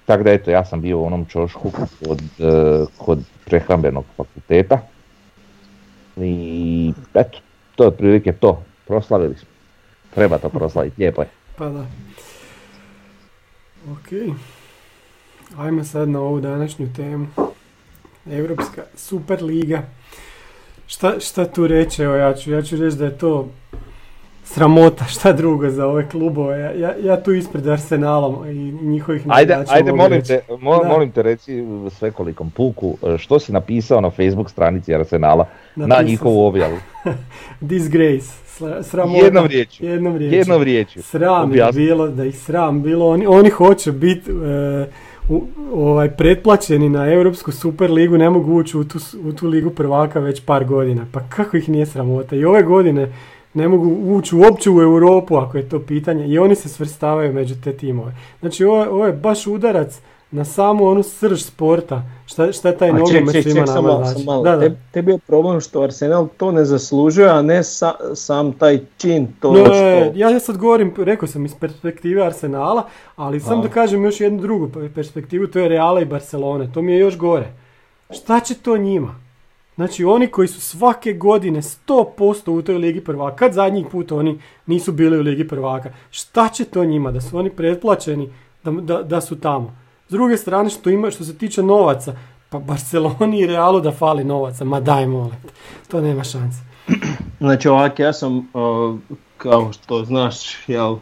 [0.06, 1.72] tako da eto, ja sam bio u onom čošku
[2.08, 4.80] kod, e, kod prehrambenog fakulteta.
[6.18, 7.40] I eto,
[7.76, 8.64] to je otprilike to.
[8.88, 9.49] Proslavili smo.
[10.14, 11.28] Treba to proslaviti, lijepo je.
[11.56, 11.86] Pa da.
[13.92, 14.38] Ok.
[15.58, 17.28] Ajmo sad na ovu današnju temu.
[18.32, 19.84] Europska Superliga.
[20.88, 22.04] Šta, šta tu reći?
[22.04, 23.50] Evo ja ću, ja ću reći da je to
[24.50, 26.60] sramota, šta drugo za ove klubove.
[26.60, 31.22] Ja, ja, ja tu ispred Arsenala i njihovih Ajde, ajde molim te, mo- molim te
[31.22, 35.46] reci svekolikom puku, e, što si napisao na Facebook stranici Arsenala
[35.76, 36.78] na Napisao njihovu objavu?
[37.62, 38.28] Disgrace.
[38.84, 39.26] Sramota.
[39.26, 39.88] Jednom riječju.
[39.90, 40.38] Jednom riječju.
[40.38, 41.04] Jednom riječju.
[41.04, 41.82] Sram Objasni.
[41.82, 43.10] bilo, da ih sram bilo.
[43.10, 44.86] Oni, oni hoće biti e,
[45.30, 45.44] u-
[45.74, 50.42] ovaj, pretplaćeni na Europsku Superligu, ne mogu ući u tu, u tu ligu prvaka već
[50.46, 51.06] par godina.
[51.12, 52.36] Pa kako ih nije sramota?
[52.36, 53.14] I ove godine
[53.54, 57.56] ne mogu ući uopće u Europu ako je to pitanje i oni se svrstavaju među
[57.64, 58.12] te timove.
[58.40, 60.00] Znači ovo, ovo je baš udarac
[60.32, 62.02] na samu onu srž sporta.
[62.26, 64.26] Šta, šta taj nogomet svima nama malo, znači.
[64.26, 64.44] malo.
[64.44, 64.62] Da, da.
[64.62, 69.28] Te- tebi je problem što Arsenal to ne zaslužuje, a ne sa- sam taj čin,
[69.40, 69.74] to No, što...
[69.76, 72.84] e, ja sad govorim, rekao sam iz perspektive Arsenala,
[73.16, 73.62] ali sam A.
[73.62, 77.00] da kažem još jednu drugu pe- perspektivu, to je Reala i Barcelone, to mi je
[77.00, 77.48] još gore.
[78.12, 79.16] Šta će to njima?
[79.80, 84.40] Znači oni koji su svake godine 100% u toj ligi prvaka, kad zadnji put oni
[84.66, 89.04] nisu bili u ligi prvaka, šta će to njima da su oni pretplaćeni da, da,
[89.04, 89.78] da su tamo?
[90.08, 92.16] S druge strane što ima što se tiče novaca,
[92.50, 95.38] pa Barceloni i Realu da fali novaca, ma daj molim,
[95.88, 96.60] to nema šanse.
[97.40, 99.00] Znači ovak, ja sam, uh,
[99.38, 100.98] kao što znaš, jel,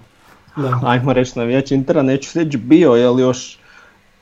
[0.55, 0.79] Da.
[0.83, 3.59] ajmo reći navijač Intera, neću reći bio, jel još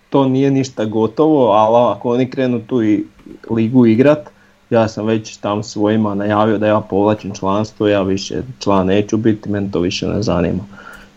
[0.09, 3.05] to nije ništa gotovo, ali ako oni krenu tu i
[3.49, 4.34] ligu igrat,
[4.75, 9.49] ja sam već tam svojima najavio da ja povlačim članstvo, ja više član neću biti,
[9.49, 10.63] meni to više ne zanima.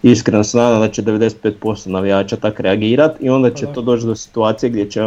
[0.03, 4.07] Iskreno se nadam da će 95% navijača tak reagirat i onda će Pa to doći
[4.07, 5.01] do situacije gdje će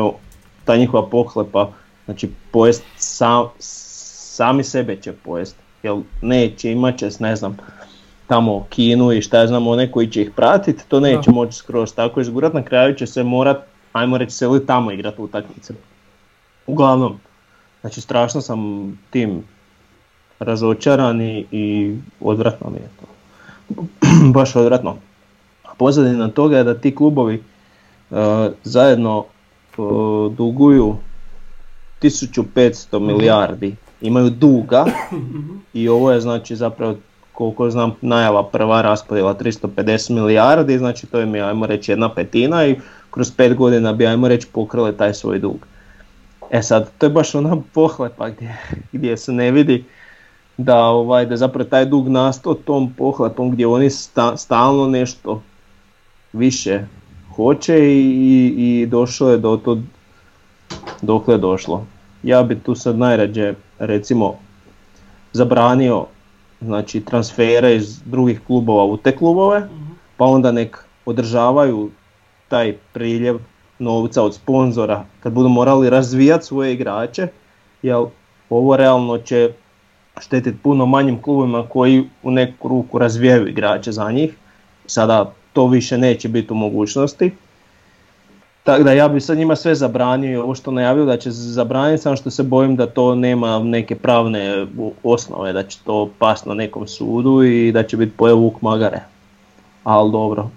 [0.65, 1.69] ta njihova pohlepa
[2.05, 5.55] znači pojest sam, sami sebe će pojest.
[5.83, 7.57] Jel neće, imat će, ne znam,
[8.27, 11.31] tamo Kinu i šta ja znam, one koji će ih pratiti, to neće Da.
[11.31, 13.57] moći skroz tako izgurat, na kraju će se morat,
[13.93, 15.73] ajmo reći, seliti tamo igrat utakmice.
[16.67, 17.19] Uglavnom,
[17.81, 19.43] znači strašno sam tim
[20.39, 23.05] razočaran i, i odvratno mi je to.
[24.33, 24.95] Baš odvratno.
[25.63, 27.43] A pozadina toga je da ti klubovi
[28.09, 28.17] uh,
[28.63, 29.25] zajedno
[29.77, 30.95] uh, duguju
[32.01, 34.85] 1500 milijardi, imaju duga
[35.73, 36.95] i ovo je znači zapravo
[37.33, 42.65] koliko znam najava prva raspodjela 350 milijardi, znači to je mi ajmo reći jedna petina
[42.67, 42.75] i
[43.11, 45.57] kroz pet godina bi ajmo reći pokrili taj svoj dug.
[46.51, 48.57] E sad, to je baš ona pohlepa gdje,
[48.91, 49.85] gdje se ne vidi
[50.57, 55.41] da, ovaj, da zapravo taj dug nastao tom pohlepom gdje oni sta- stalno nešto
[56.33, 56.79] više
[57.35, 59.77] hoće i, i, i došlo je do to
[61.01, 61.85] dokle je došlo.
[62.23, 64.35] Ja bi tu sad najrađe recimo
[65.33, 66.05] zabranio
[66.61, 69.67] znači transfere iz drugih klubova u te klubove,
[70.17, 71.91] pa onda nek održavaju
[72.47, 73.39] taj priljev
[73.81, 77.27] novca od sponzora kad budu morali razvijati svoje igrače,
[77.81, 77.97] jer
[78.49, 79.49] ovo realno će
[80.19, 84.35] štetiti puno manjim klubovima koji u neku ruku razvijaju igrače za njih.
[84.85, 87.31] Sada to više neće biti u mogućnosti.
[88.63, 92.03] Tako da ja bi sad njima sve zabranio i ovo što najavio da će zabraniti,
[92.03, 94.67] samo što se bojim da to nema neke pravne
[95.03, 98.99] osnove, da će to past na nekom sudu i da će biti pojeo vuk magare.
[99.83, 100.49] Ali dobro,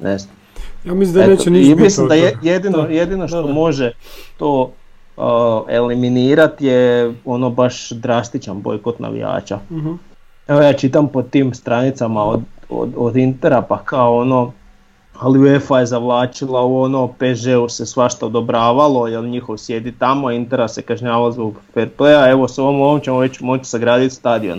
[0.00, 0.43] ne znam.
[0.84, 3.46] Ja mislim da Eto, neće ništa biti mislim da je, jedino, Da, jedino što da,
[3.46, 3.52] da.
[3.52, 3.92] može
[4.38, 4.70] to
[5.16, 5.24] uh,
[5.68, 9.58] eliminirati je ono baš drastičan bojkot navijača.
[9.70, 9.92] Mhm.
[10.48, 14.52] Evo ja čitam po tim stranicama od, od, od Intera pa kao ono
[15.18, 20.68] ali UEFA je zavlačila u ono, PSG-u se svašta odobravalo, jer njihov sjedi tamo, Intera
[20.68, 24.58] se kažnjava zbog fair playa, evo s ovom ovom ćemo već moći sagraditi stadion.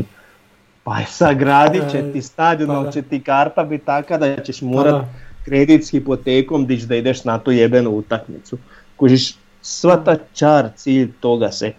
[0.84, 4.66] Pa sagradit će ti stadion, Pa ali će ti karta biti taka da ćeš Pa
[4.66, 5.08] morat da.
[5.46, 8.58] Kredit s hipotekom dić da ideš na tu jebenu utakmicu.
[8.98, 11.74] Kužiš, sva ta čar, cilj toga se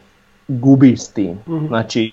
[0.48, 1.38] gubi s tim.
[1.48, 1.66] Mhm.
[1.66, 2.12] Znači,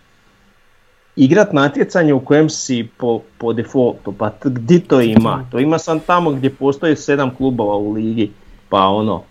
[1.16, 5.46] igrat natjecanje u kojem si po, po defaultu, pa t- gdje to ima?
[5.52, 8.32] To ima sam tamo gdje postoji sedam klubova u ligi,
[8.70, 9.24] pa ono,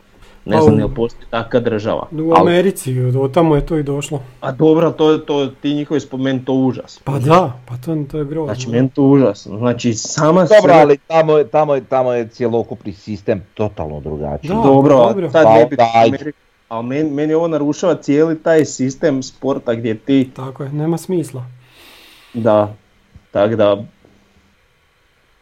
[0.44, 2.08] Ne Pa znam jel postoji takva država.
[2.12, 4.22] U Ali- Americi, od tamo je to i došlo.
[4.40, 6.98] A dobro, to, to ti njihovi spomen to užas.
[6.98, 8.54] Pa da, pa to, to je grozno.
[8.54, 9.58] Znači, meni to užasno.
[9.58, 14.48] Znači, sama Dobro, ali tamo je, tamo je, tamo je cjelokupni sistem totalno drugačiji.
[14.48, 14.54] Da.
[14.54, 15.30] Dobro, a dobro.
[15.30, 15.76] sad Pa ne bi.
[16.06, 16.32] Amerika-
[16.68, 21.44] ali meni, meni ovo narušava cijeli taj sistem sporta gdje ti, Tako je, nema smisla.
[22.34, 22.74] da,
[23.30, 23.84] tak da,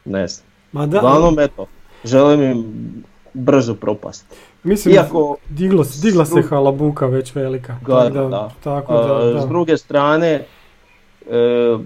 [0.05, 0.47] ne znam.
[0.73, 1.67] Ma da, Uglavnom, eto,
[2.05, 2.65] želim im
[3.35, 4.27] brzo propast.
[4.63, 7.77] Mislim, Iako, diglo, digla se halabuka već velika.
[7.87, 8.51] Ga- tak da, da.
[8.65, 9.41] Tako da, da.
[9.41, 10.45] s druge strane,
[11.31, 11.79] e,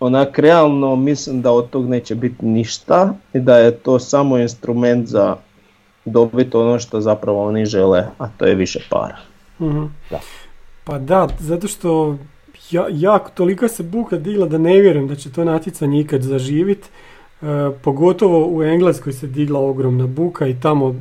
[0.00, 5.08] onak realno mislim da od tog neće biti ništa i da je to samo instrument
[5.08, 5.36] za
[6.04, 9.16] dobiti ono što zapravo oni žele, a to je više para.
[9.60, 9.84] Mhm.
[10.10, 10.20] Da.
[10.84, 12.16] Pa da, zato što
[12.70, 16.84] ja, jako toliko se buka digla da ne vjerujem da će to natjecanje ikad zaživit.
[17.42, 17.46] E,
[17.82, 20.94] pogotovo u Engleskoj se digla ogromna buka i tamo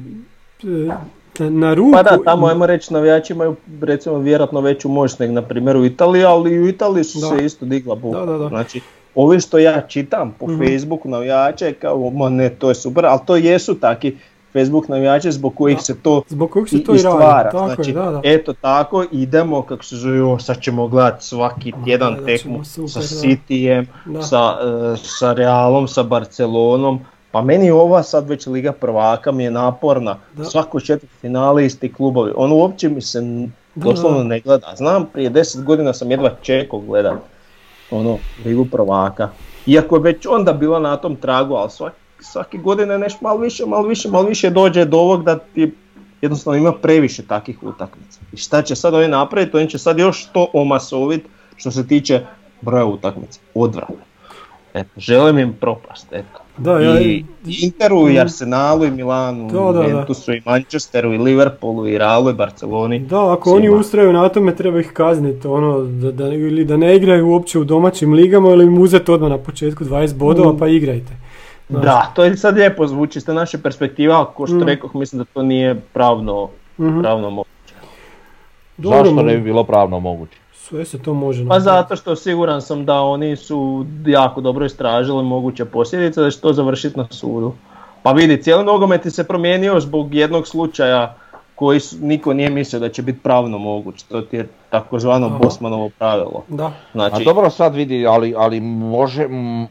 [0.64, 1.00] na,
[1.40, 1.92] na ruku...
[1.92, 5.86] Pa da, tamo ajmo reći navijači imaju recimo vjerojatno veću moć nego na primjer u
[5.86, 7.28] Italiji, ali i u Italiji su Da.
[7.28, 8.20] se isto digla buka.
[8.20, 8.48] Da, da, da.
[8.48, 8.82] Znači,
[9.16, 10.58] ovi što ja čitam po Mhm.
[10.60, 14.16] Facebooku navijače, kao ma ne, to je super, ali to jesu taki
[14.54, 17.50] Facebook navijači zbog kojih se to Zbog kog se to i stvara.
[17.52, 18.22] Tako znači, je, da, da.
[18.24, 23.00] eto tako, idemo, kako se zove, "O, sad ćemo gledati svaki tjedan tekmu super, sa.
[23.00, 23.86] Cityjem,
[24.22, 24.58] sa,
[24.94, 27.00] e, sa Realom, sa Barcelonom.
[27.38, 30.18] Pa meni ova sad već Liga prvaka mi je naporna.
[30.34, 30.44] Da.
[30.44, 32.32] Svako četvrt finale isti klubovi.
[32.36, 34.74] Ono uopće mi se doslovno ne gleda.
[34.76, 37.14] Znam, prije 10 godina sam jedva čekao gledat
[37.92, 39.30] ono, Ligu prvaka.
[39.66, 43.66] Iako je već onda bila na tom tragu, ali svaki, svake godine nešto malo više,
[43.66, 45.76] malo više, malo više dođe do ovog da ti
[46.22, 48.20] jednostavno ima previše takih utakmica.
[48.34, 49.58] I šta će sad oni napraviti?
[49.58, 51.26] Oni će sad još to omasovit
[51.56, 52.26] što se tiče
[52.62, 53.40] broja utakmica.
[53.54, 53.96] Odvratno.
[54.74, 56.47] Eto, želim im propast, eto.
[56.58, 57.26] Da, ja, I
[57.62, 62.36] Interu, i Arsenalu, i Milanu, Da, i Juventusu, i Manchesteru, i Liverpoolu, i Realu, i
[62.36, 63.00] Barceloni.
[63.00, 66.96] Da, ako oni ustraju na tome treba ih kazniti, ono, da, da, ili da ne
[66.96, 70.58] igraju uopće u domaćim ligama ili im uzeti odmah na početku 20 bodova Mm.
[70.58, 71.14] pa igrajte.
[71.70, 71.84] Znaš.
[71.84, 74.64] Da, to je sad lijepo zvuči, ste naše perspektiva, ali ko što Mm.
[74.64, 76.50] rekoh, mislim da to nije pravno,
[76.80, 77.02] Mhm.
[77.02, 77.74] pravno moguće.
[78.78, 80.38] Dobro, Zašto ne bi bilo pravno moguće?
[80.70, 85.24] Sve se to može Pa zato što siguran sam da oni su jako dobro istražili
[85.24, 87.54] moguće posljedice, da će to završiti na sudu.
[88.04, 91.16] Pa vidi, cijeli nogomet se promijenio zbog jednog slučaja
[91.56, 94.04] koji su, niko nije mislio da će biti pravno moguć.
[94.04, 95.38] To ti je takozvano Aha.
[95.38, 96.44] Bosmanovo pravilo.
[96.48, 96.66] Da.
[96.66, 99.68] A Znači, dobro sad vidi, ali, ali može, m,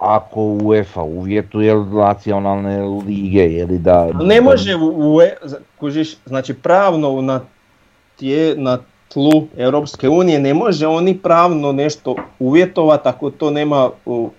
[0.00, 4.06] ako UEFA uvjetuje nacionalne lige, ili da...
[4.12, 7.40] ne može u, u za- kužiš, znači pravno na,
[8.16, 8.78] tje, na
[9.14, 13.90] tlu Europske unije ne može oni pravno nešto uvjetovati ako to nema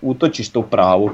[0.02, 1.10] utočište u pravu.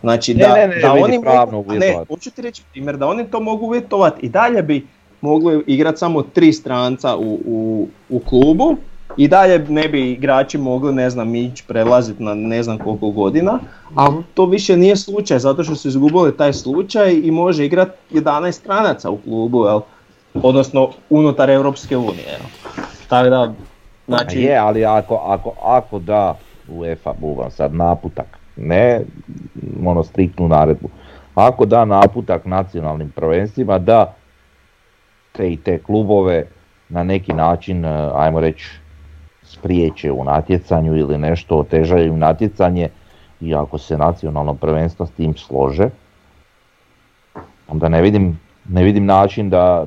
[0.00, 3.06] Znači Ne, da, ne, ne, da oni pravno mogu, ne, hoću ti reći primjer, da
[3.06, 4.86] oni to mogu uvjetovati i dalje bi
[5.20, 8.76] mogli igrati samo tri stranca u, u, u klubu
[9.16, 13.58] i dalje ne bi igrači mogli, ne znam, ići prelaziti na ne znam koliko godina,
[13.94, 18.52] ali to više nije slučaj zato što su izgubili taj slučaj i može igrati 11
[18.52, 19.80] stranaca u klubu, jel?
[20.34, 22.38] Odnosno unutar Europske unije.
[23.08, 23.52] Tako da,
[24.06, 26.34] Znači, je, ali ako, ako, ako da
[26.68, 28.26] UEFA buvam sad naputak,
[28.56, 29.00] ne
[29.86, 30.88] ono striktnu naredbu,
[31.34, 34.14] ako da naputak nacionalnim prvenstvima da
[35.32, 36.46] te i te klubove
[36.88, 38.70] na neki način, eh, ajmo reći,
[39.42, 42.88] spriječe u natjecanju ili nešto otežaju natjecanje
[43.40, 45.88] i ako se nacionalno prvenstvo s tim slože,
[47.68, 49.86] onda ne vidim, ne vidim način da,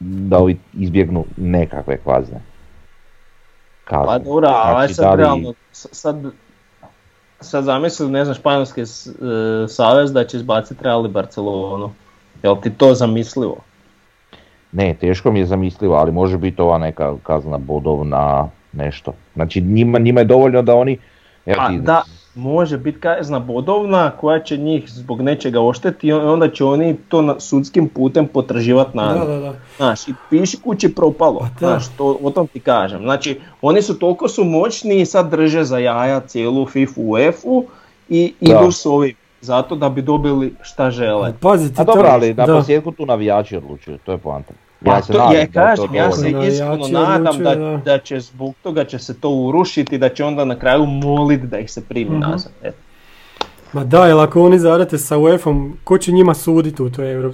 [0.00, 2.40] da ovi izbjegnu nekakve kazne.
[3.84, 4.06] Kazne.
[4.06, 6.16] Pa dobro, ali Znači, sad li- realno, sad,
[7.40, 8.84] sad zamisli, ne znam, Španjolski e,
[9.68, 11.90] savez da će izbaciti Real i Barcelonu.
[12.42, 13.56] Jel ti to zamislivo?
[14.72, 19.12] Ne, teško mi je zamislivo, ali može biti ova neka kazna bodovna nešto.
[19.34, 20.98] Znači njima, njima je dovoljno da oni...
[21.46, 22.02] Evo Pa ti, da,
[22.38, 27.22] može biti kazna bodovna koja će njih zbog nečega ošteti i onda će oni to
[27.22, 29.26] na sudskim putem potraživati Da, nazad.
[29.28, 29.54] da, da.
[29.76, 31.66] Znaš, i piši kući propalo, Pa da.
[31.68, 33.02] znaš, to, o tom ti kažem.
[33.02, 37.48] Znači, oni su toliko su moćni i sad drže za jaja cijelu FIFA UEFA
[38.08, 38.46] i Da.
[38.52, 41.32] idu s ovim, zato da bi dobili šta žele.
[41.40, 42.54] Pazi ti A dobro, ali na da.
[42.54, 44.54] posljedku tu navijači odlučuju, to je poanta.
[44.84, 45.52] Pa Ja se to, nadam ja da je to
[45.82, 47.54] kažem, ja se iskreno nadam da,
[47.84, 47.98] da.
[47.98, 51.72] će zbog toga će se to urušiti, da će onda na kraju moliti da ih
[51.72, 52.20] se primi Mhm.
[52.20, 52.52] nazad.
[52.62, 52.76] Eto.
[53.72, 57.26] Ma da, jer ako oni zarate sa UEFA-om, ko će njima suditi u toj,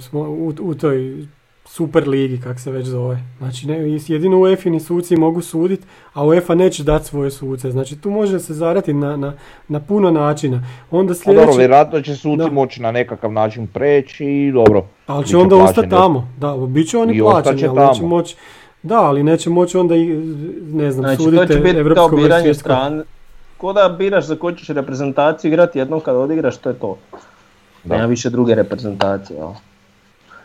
[0.61, 1.27] u toj
[1.65, 3.19] super ligi, kak se već zove.
[3.39, 7.71] Znači, ne, jedino UEFA-ni suci mogu suditi, a UEFA neće dati svoje suce.
[7.71, 9.33] Znači, tu može se zarati na, na,
[9.69, 10.63] na puno načina.
[10.91, 11.47] Onda A sljedeći...
[11.47, 12.51] dobro, vjerojatno će suci Da.
[12.51, 14.87] moći na nekakav način preći i dobro.
[15.07, 16.29] Ali će onda ostati tamo.
[16.39, 18.37] Da, bit će oni I plaćeni, će ali neće moći...
[18.83, 20.07] Da, ali neće moći onda i,
[20.73, 22.53] ne znam, Znači to sudite će biti kao Evropsko biranje.
[23.57, 26.97] Ko da biraš za koju ćeš reprezentaciju igrati jednom kad odigraš, to je to.
[27.85, 27.95] Da.
[27.95, 29.37] Nema više druge reprezentacije.
[29.37, 29.49] jel?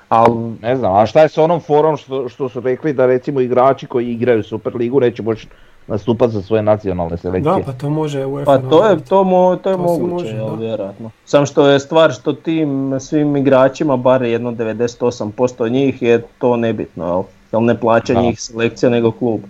[0.10, 3.40] Ali Ne znam, a šta je s onom forom što, što su rekli da recimo
[3.40, 5.48] igrači koji igraju Superligu neće moći
[5.88, 7.54] nastupati za svoje nacionalne selekcije?
[7.54, 10.38] Da, pa to može UEFA Pa to je, to, mo, to je To moguće, može,
[10.38, 10.54] da.
[10.60, 11.12] vjerojatno.
[11.26, 17.06] Samo što je stvar što tim svim igračima, bar jedno 98% njih je to nebitno,
[17.08, 17.24] jel?
[17.52, 18.22] Jel ne plaća Da.
[18.22, 19.42] njih selekcija nego klub.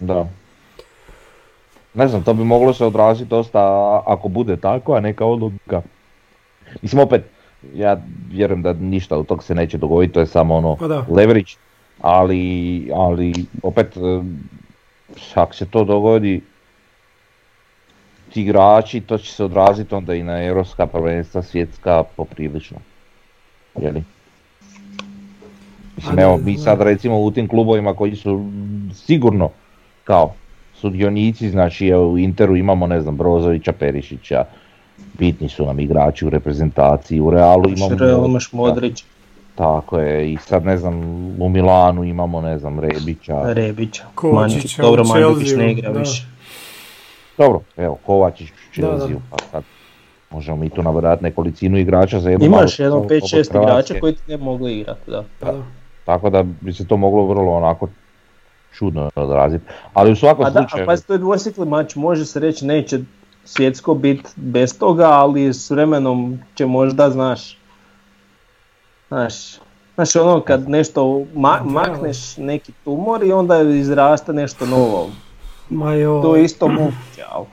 [0.00, 0.26] Da.
[1.94, 3.60] Ne znam, to bi moglo se odraziti dosta
[4.06, 5.82] ako bude tako, a neka odluka.
[6.82, 7.24] Mislim opet,
[7.74, 8.00] ja
[8.30, 11.52] vjerujem da ništa od tog se neće dogoditi, to je samo ono Pa leverage,
[12.00, 13.32] ali, ali
[13.62, 14.00] opet, e,
[15.34, 16.42] ako se to dogodi,
[18.32, 22.78] ti igrači, to će se odraziti onda i na europska prvenstva, svjetska poprilično.
[23.80, 24.02] Jeli?
[25.96, 28.50] Mislim, evo, mi sad recimo u tim klubovima koji su
[28.94, 29.50] sigurno
[30.04, 30.34] kao
[30.74, 34.44] sudionici, znači evo, u Interu imamo, ne znam, Brozovića, Perišića,
[35.18, 37.96] bitni su nam igrači u reprezentaciji, u Realu imamo...
[37.98, 39.04] Real imaš Modrić,
[39.54, 40.94] Tako je, i sad ne znam,
[41.40, 43.42] u Milanu imamo, ne znam, Rebića.
[43.52, 45.98] Rebića, Kovačića Mandžukić, dobro Chelsea-u, ne igra da.
[45.98, 46.26] više.
[47.38, 48.72] Dobro, evo, Kovačić u.
[48.72, 49.64] Chelsea, pa sad
[50.30, 53.58] možemo mi tu nabrati nekolicinu igrača za jednu Imaš jedno poput 5-6 Hrvatske.
[53.58, 55.24] igrača koji ti ne mogli igrati, da.
[55.40, 55.62] Pa da.
[56.04, 57.88] Tako da bi se to moglo vrlo onako
[58.72, 59.64] čudno odraziti.
[59.92, 60.82] Ali u svakom A da, slučaju...
[60.82, 63.00] a pa to je dvosjekli mač, može se reći neće
[63.46, 67.58] svjetsko biti bez toga, ali s vremenom će možda, znaš,
[69.08, 69.34] znaš,
[69.94, 75.10] znaš ono kad nešto ma- makneš neki tumor i onda izraste nešto novo.
[75.70, 77.46] Ma jo, To je isto moguće, ali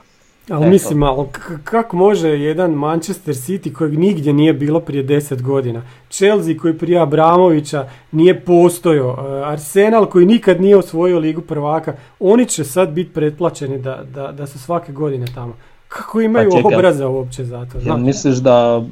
[0.50, 5.42] ali mislim, ali k- kako može jedan Manchester City kojeg nigdje nije bilo prije 10
[5.42, 11.94] godina, Chelsea koji prije Abramovića nije postojao, e, Arsenal koji nikad nije osvojio ligu prvaka,
[12.20, 15.54] oni će sad biti pretplaćeni da, da, da su svake godine tamo.
[15.96, 16.74] Kako imaju Pa čekaj.
[16.74, 17.80] obraza uopće za to?
[17.80, 18.00] znaš?
[18.00, 18.82] misliš da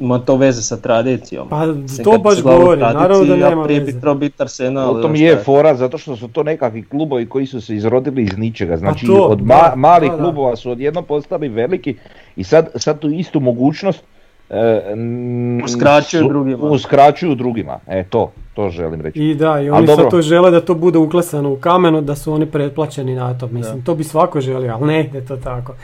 [0.00, 1.48] ima to veze sa tradicijom?
[1.48, 3.92] Pa Mislim, to baš govori, naravno da ja nema prije veze.
[3.92, 4.90] bi trebao biti Arsenal.
[4.90, 8.38] U tom je fora zato što su to nekakvi klubovi koji su se izrodili iz
[8.38, 8.76] ničega.
[8.76, 10.22] Znači Pa to, od da, ma- malih da, da.
[10.22, 11.96] klubova su odjednom postali veliki
[12.36, 14.04] i sad, sad tu istu mogućnost
[14.50, 16.64] e, n- Uskraćuju su- drugima.
[16.64, 17.78] Uskraćuju drugima.
[17.86, 19.18] E to, to želim reći.
[19.20, 22.32] I da, i oni sad to žele da to bude uklesano u kamenu, da su
[22.32, 23.46] oni pretplaćeni na to.
[23.48, 25.74] Mislim, to bi svako želio, ali ne ide to tako.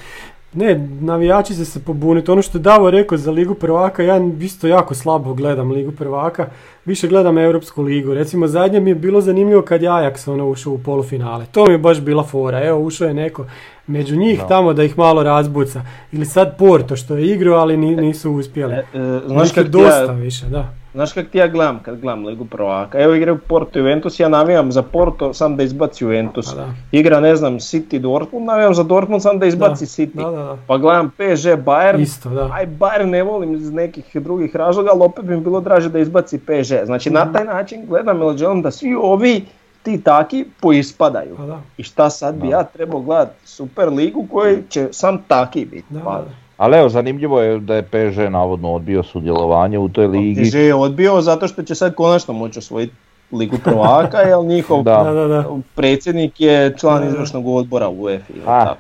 [0.55, 2.31] Ne, navijači će se pobuniti.
[2.31, 6.47] Ono što je Davo rekao za Ligu prvaka, ja isto jako slabo gledam Ligu prvaka.
[6.85, 8.15] Više gledam Europsku ligu.
[8.15, 11.45] Recimo, zadnje mi je bilo zanimljivo kad je Ajax ono ušao u polufinale.
[11.53, 12.63] To mi je baš bila fora.
[12.65, 13.47] Evo, ušao je neko
[13.87, 14.47] među njih Da.
[14.47, 15.83] tamo da ih malo razbuca.
[16.13, 18.73] Ili sad Porto što je igrao, ali ni- nisu uspjeli.
[18.75, 20.75] E, e, Znaš ti dosta ja, više, da.
[20.95, 22.99] Znaš kak ti ja gledam kad gledam Ligu prvaka?
[22.99, 26.47] Evo igraju Porto Juventus, ja navijam za Porto sam da izbaci Juventus.
[26.47, 26.67] Pa da.
[26.93, 30.57] Igra ne znam City Dortmund, navijam za Dortmund sam da izbaci City.
[30.67, 32.51] Pa gledam PSG Bayern, Isto, da.
[32.53, 35.99] aj Bayern ne volim iz nekih drugih razloga, ali opet bi mi bilo draže da
[35.99, 36.85] izbaci PSG.
[36.85, 37.15] Znači Mhm.
[37.15, 39.45] na taj način gledam ili želim da svi ovi
[39.83, 41.37] ti taki poispadaju.
[41.39, 41.59] Pa.
[41.77, 45.95] I šta sad bi ja trebao gledat Super ligu koji će sam taki biti.
[46.05, 46.23] Pa.
[46.57, 50.43] Ali evo, zanimljivo je da je PSG navodno odbio sudjelovanje u toj ligi.
[50.43, 52.95] PSG je odbio zato što će sad konačno moći osvojiti
[53.33, 55.45] ligu prvaka, jer njihov Da.
[55.75, 58.75] Predsjednik je član izvršnog odbora UEFA.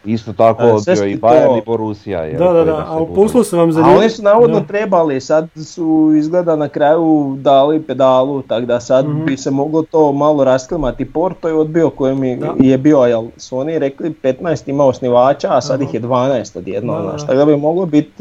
[0.00, 0.06] A.
[0.06, 2.20] Isto tako E, sve odbio i ste to- Bayern i Borussia.
[2.20, 3.14] jer Da, da, da, a se budu.
[3.14, 3.98] poslu sam vam A zanimljivo.
[3.98, 4.66] oni su navodno Da.
[4.66, 7.00] trebali, sad su izgleda na kraju
[7.36, 9.24] dali pedalu, tako da sad Mhm.
[9.24, 11.04] bi se moglo to malo rasklimati.
[11.06, 15.60] Porto je odbio kojem je, je bio, jel su oni rekli 15 ima osnivača, a
[15.60, 15.84] sad Aha.
[15.84, 17.26] ih je 12 odjedno, znaš, da.
[17.26, 18.12] tako da bi moglo biti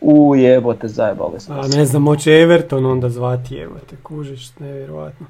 [0.00, 5.26] u jebote zajebali smo A ne znam, hoće Everton onda zvati, evo te, kužiš, nevjerojatno.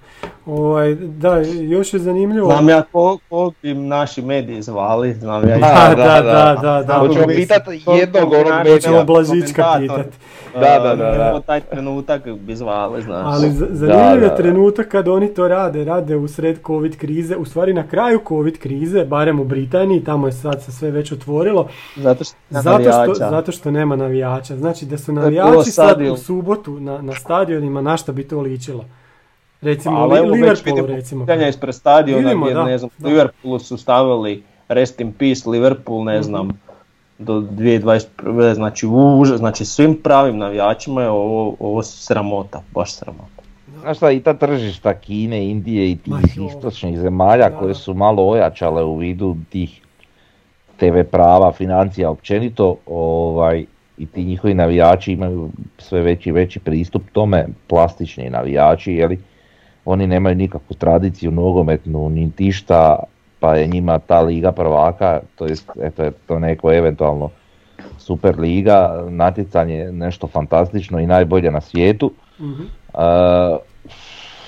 [0.47, 1.39] Ovaj, da,
[1.69, 2.51] još je zanimljivo.
[2.51, 5.59] Znam ja ko, ko bi naši mediji zvali, znam ja.
[5.59, 6.95] Da, Da, da, da, da, da, da.
[6.99, 8.75] Hoćemo pitati jednog onog medija.
[8.75, 10.19] Hoćemo Blažička pitati.
[10.55, 11.29] Da, da, da, da.
[11.29, 13.27] Evo taj trenutak bi zvali, znaš.
[13.27, 14.37] Ali zanimljiv da, je da.
[14.37, 18.59] trenutak kad oni to rade, rade u sred covid krize, u stvari na kraju covid
[18.59, 23.15] krize, barem u Britaniji, tamo je sad se sve već otvorilo, Zato što zato što,
[23.15, 24.57] zato što nema navijača.
[24.59, 28.41] Znači da su je navijači sad u subotu na, na stadionima, na šta bi to
[28.41, 28.85] ličilo?
[29.61, 31.25] Recimo, Ali Li- evo već Liverpoolu vidimo recimo.
[31.25, 33.09] pitanja ispred stadiona Vidimo, gdje, da, ne znam, da.
[33.09, 36.23] Liverpoolu su stavili Rest in Peace Liverpool, ne Mhm.
[36.23, 36.49] znam,
[37.19, 38.55] do 2021.
[38.55, 43.43] Znači, užas, znači svim pravim navijačima je ovo, ovo sramota, baš sramota.
[43.81, 46.15] Znaš šta, i ta tržišta Kine, Indije i tih
[46.49, 49.81] istočnih zemalja Da, koje su malo ojačale u vidu tih
[50.77, 53.67] TV prava, financija općenito, ovaj,
[53.99, 59.19] i ti njihovi navijači imaju sve veći i veći pristup tome, plastični navijači, jeli,
[59.85, 62.97] oni nemaju nikakvu tradiciju nogometnu, niti šta,
[63.41, 67.31] pa je njima ta liga prvaka, to jest, eto je to neko eventualno
[67.99, 72.13] super liga, natjecanje nešto fantastično i najbolje na svijetu.
[72.41, 72.63] Mhm.
[72.95, 73.01] Uh,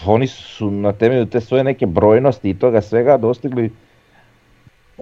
[0.07, 3.71] oni su na temelju te svoje neke brojnosti i toga svega dostigli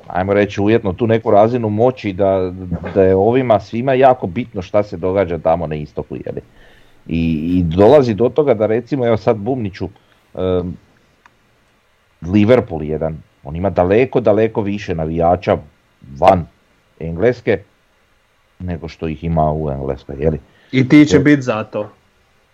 [0.07, 2.53] ajmo reći ujedno tu neku razinu moći da,
[2.95, 6.41] da je ovima svima jako bitno šta se događa tamo na istoku jeli.
[7.07, 9.89] I, I dolazi do toga da recimo evo sad Bumniću
[10.35, 10.77] um,
[12.33, 15.57] Liverpool jedan, on ima daleko, daleko više navijača
[16.19, 16.47] van
[17.01, 17.59] Engleske
[18.59, 20.39] nego što ih ima u Engleskoj, jeli?
[20.73, 21.91] I ti će biti zato.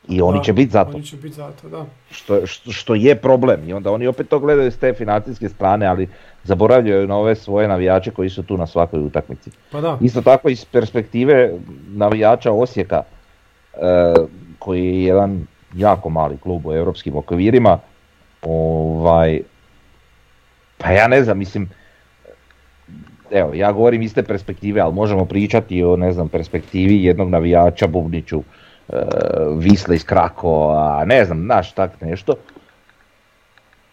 [0.08, 0.96] I oni Da, će biti zato.
[0.96, 1.86] Oni će biti zato, da.
[2.10, 5.86] što, što, što je problem i onda oni opet to gledaju s te financijske strane,
[5.86, 6.08] ali
[6.42, 9.50] zaboravljaju na ove svoje navijače koji su tu na svakoj utakmici.
[9.72, 9.98] Pa da.
[10.00, 11.52] Isto tako iz perspektive
[11.88, 13.02] navijača Osijeka,
[13.74, 14.14] e,
[14.58, 17.78] koji je jedan jako mali klub u europskim okvirima,
[18.42, 19.40] ovaj,
[20.78, 21.68] pa ja ne znam, mislim,
[23.30, 27.86] evo, ja govorim iz te perspektive, ali možemo pričati o, ne znam, perspektivi jednog navijača
[27.86, 28.42] Bubniću,
[28.88, 28.96] e,
[29.56, 32.34] Visle iz Krakova, ne znam, znaš, tak nešto.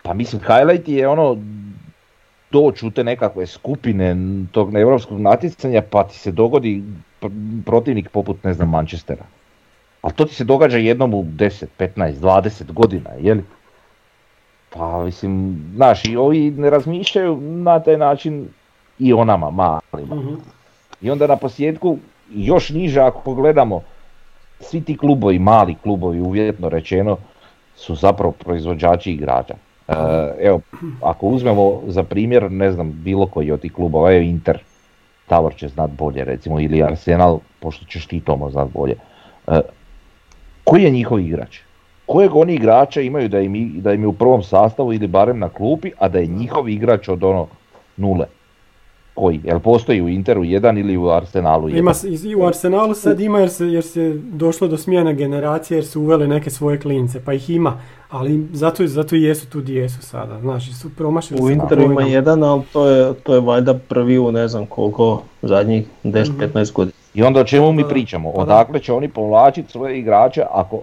[0.03, 1.37] Pa mislim, highlight je ono,
[2.51, 4.15] doći u te nekakve skupine
[4.51, 6.83] tog europskog natjecanja pa ti se dogodi
[7.21, 9.23] pr- protivnik poput, ne znam, Manchestera.
[10.01, 13.43] Ali to ti se događa jednom u 10, 15, 20 godina, jeli?
[14.69, 18.47] Pa mislim, znaš, i ovi ne razmišljaju na taj način
[18.99, 20.15] i o nama malima.
[20.15, 20.33] Mhm.
[21.01, 21.97] I onda na posljedku,
[22.29, 23.83] još niže ako pogledamo,
[24.61, 27.17] svi ti klubovi, mali klubovi uvjetno rečeno,
[27.75, 29.53] su zapravo proizvođači igrača.
[29.87, 29.93] E,
[30.41, 30.61] evo,
[31.01, 34.59] ako uzmemo za primjer, ne znam, bilo koji od tih klubova, evo Inter,
[35.27, 38.95] Tavor će znat bolje recimo, ili Arsenal, pošto ćeš ti Tomo znat bolje.
[39.47, 39.59] E,
[40.63, 41.59] koji je njihov igrač?
[42.05, 45.49] Kojeg oni igrača imaju da im, da im je u prvom sastavu ili barem na
[45.49, 47.47] klupi, a da je njihov igrač od ono
[47.97, 48.25] nule?
[49.21, 49.39] Koji?
[49.43, 51.79] Jel postoji u Interu jedan ili u Arsenalu jedan?
[51.79, 51.91] Ima,
[52.25, 56.01] i u Arsenalu sad ima jer se, jer se došlo do smjene generacije jer su
[56.01, 60.01] uveli neke svoje klince, pa ih ima, ali zato, zato i jesu tu di jesu
[60.01, 64.19] sada, znaš, su promašili U Interu ima jedan, ali to je, to je valjda prvi
[64.19, 66.93] u ne znam koliko zadnjih 10-15 godina.
[67.13, 68.31] I onda o čemu mi Da, pričamo?
[68.31, 68.43] pa da.
[68.43, 70.81] Odakle će oni povlačiti svoje igrače ako,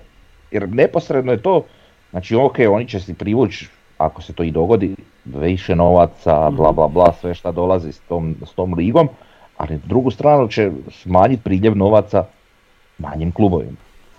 [0.50, 1.64] jer neposredno je to,
[2.10, 3.68] znači ok, oni će si privući,
[3.98, 8.34] ako se to i dogodi, više novaca, bla bla bla, sve šta dolazi s tom,
[8.46, 9.08] s tom ligom,
[9.56, 12.24] ali s drugu stranu će smanjiti priljev novaca
[12.98, 13.76] manjim klubovima.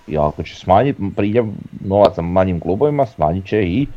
[0.07, 1.45] I ako će smanjiti priljev
[1.81, 3.87] novaca manjim klubovima, smanjit će i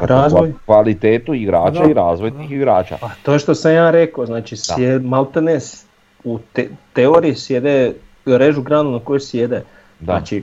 [0.00, 0.52] Razvoj.
[0.64, 2.96] kvalitetu igrača Da, i razvoj tih igrača.
[3.00, 5.86] Pa to je što sam ja rekao, znači sjed, maltene s-
[6.24, 7.92] u te- teoriji sjede,
[8.26, 9.56] režu granu na kojoj sjede.
[10.00, 10.04] Da.
[10.04, 10.42] Znači,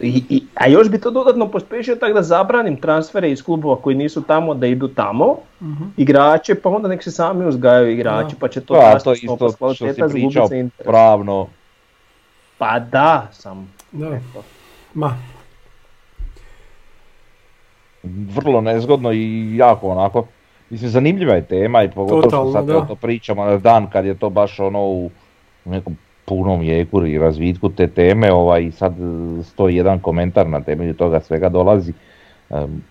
[0.00, 3.96] i, i- a još bi to dodatno pospješio tako da zabranim transfere iz klubova koji
[3.96, 5.84] nisu tamo da idu tamo, Mhm.
[5.96, 9.48] igrače, pa onda nek se sami uzgajaju igrači, pa će to Da, rasti to isto
[9.48, 10.48] što si pričao
[10.84, 11.46] pravno,
[12.58, 13.72] Pa da, sam.
[13.92, 14.18] Da.
[14.94, 15.16] Ma,
[18.04, 20.26] vrlo nezgodno i jako onako,
[20.70, 22.86] mislim zanimljiva je tema i pogotovo Totalno, što sad da.
[22.86, 25.10] to pričamo na dan kad je to baš ono u
[25.64, 25.96] nekom
[26.26, 29.02] punom jeku i razvitku te teme ovaj, i sad e,
[29.42, 31.92] stoji jedan komentar na temelju toga svega dolazi.
[32.50, 32.82] Um,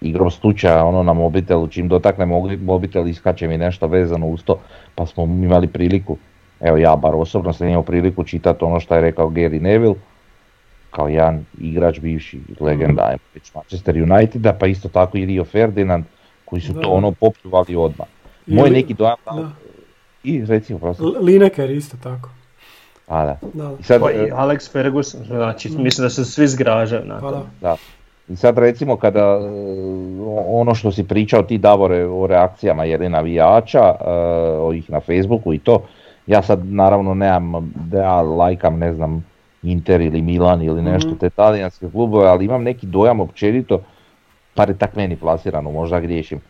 [0.00, 4.58] igrom slučaja ono na mobitelu, čim dotakne mobi- mobitel iskače mi nešto vezano uz to,
[4.94, 6.16] pa smo imali priliku,
[6.60, 9.94] evo ja bar osobno sam imao priliku čitati ono što je rekao Gary Neville,
[10.90, 16.04] kao jedan igrač bivši legenda reći, Manchester Uniteda, pa isto tako i Rio Ferdinand,
[16.44, 16.80] koji su Da.
[16.80, 18.06] to ono popljuvali odmah.
[18.46, 19.50] Moj neki dojam, da.
[20.24, 22.30] i recimo prosto, L- Lineker isto tako.
[23.08, 23.36] A da.
[23.54, 23.70] Da.
[23.80, 27.30] I sad, Pa i e, Alex Ferguson, znači mislim da se svi zgražaju na Pa
[27.30, 27.46] to.
[27.60, 27.76] da.
[28.28, 29.48] I sad recimo kada e,
[30.46, 34.10] ono što si pričao ti Davore o reakcijama jeli navijača, e,
[34.58, 35.82] ovih na Facebooku i to,
[36.26, 39.24] ja sad naravno nemam da ja lajkam ne znam
[39.62, 41.18] Inter ili Milan ili nešto Mhm.
[41.18, 43.80] te talijanske klubove, ali imam neki dojam općenito,
[44.54, 46.40] par je tak meni plasirano, možda griješim,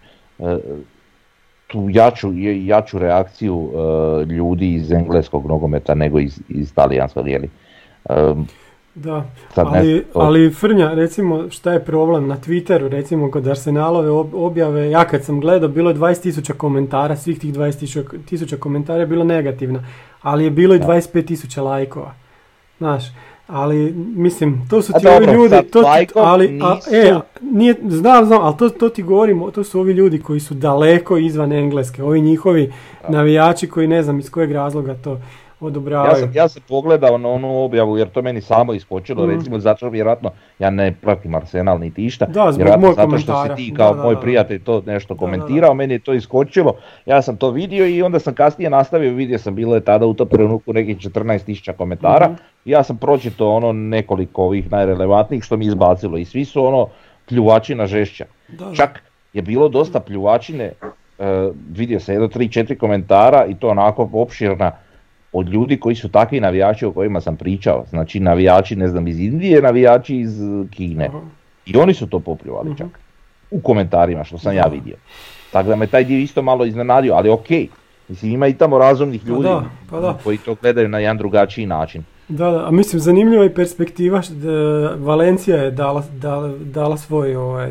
[1.69, 2.33] tu jaču,
[2.64, 7.49] jaču reakciju e, ljudi iz engleskog nogometa nego iz, iz talijanskog, jeli.
[8.09, 8.35] E,
[8.95, 14.11] Da, Sad ne ali, ali Frnja, recimo šta je problem na Twitteru, recimo kod Arsenalove
[14.11, 19.01] ob- objave, ja kad sam gledao bilo je 20.000 komentara, svih tih 20.000 tisuća komentara
[19.01, 19.83] je bilo negativno,
[20.23, 22.14] ali je bilo i 25.000 lajkova.
[22.79, 23.05] Znaš,
[23.49, 27.75] Ali, mislim, to su A ti ovi dobro, ljudi, to ti, ali, a, e, nije,
[27.89, 31.53] znam, znam, ali to, to ti govorimo, to su ovi ljudi koji su daleko izvan
[31.53, 32.73] Engleske, ovi njihovi
[33.09, 35.21] navijači koji ne znam iz kojeg razloga to
[35.61, 36.11] odobravaju.
[36.11, 39.33] Ja sam, ja sam pogledao na onu objavu jer to meni samo iskočilo, Mhm.
[39.33, 43.33] recimo zato vjerojatno ja ne pratim Arsenal niti išta, Da, zbog vjerojatno mog zato što
[43.33, 43.57] komentara.
[43.57, 46.75] si ti kao Da, da, moj prijatelj to nešto komentirao, meni je to iskočilo,
[47.07, 50.15] ja sam to vidio i onda sam kasnije nastavio, vidio sam bilo je tada u
[50.15, 52.35] tom trenutku nekih 14.000 komentara Mhm.
[52.65, 56.89] ja sam pročitao ono nekoliko ovih najrelevantnijih što mi izbacilo i svi su ono
[57.27, 58.25] pljuvačina žešća.
[58.75, 59.03] Čak
[59.33, 60.73] je bilo dosta pljuvačine, e,
[61.71, 64.71] vidio sam jedno 3-4 komentara i to onako opširna
[65.33, 67.85] od ljudi koji su takvi navijači o kojima sam pričao.
[67.91, 71.07] Znači navijači ne znam iz Indije, navijači iz e, Kine.
[71.07, 71.20] Aha.
[71.66, 73.01] I oni su to popljuvali čak.
[73.51, 74.97] U komentarima što sam ja vidio.
[75.53, 77.49] Tako da me taj dio isto malo iznenadio, ali ok.
[78.09, 80.18] Mislim ima i tamo razumnih Pa ljudi da, pa da.
[80.24, 82.05] koji to gledaju na jedan drugačiji način.
[82.29, 87.37] Da, da, a mislim zanimljiva je perspektiva, što da Valencija je dala, dala, dala svoj,
[87.37, 87.70] ovaj,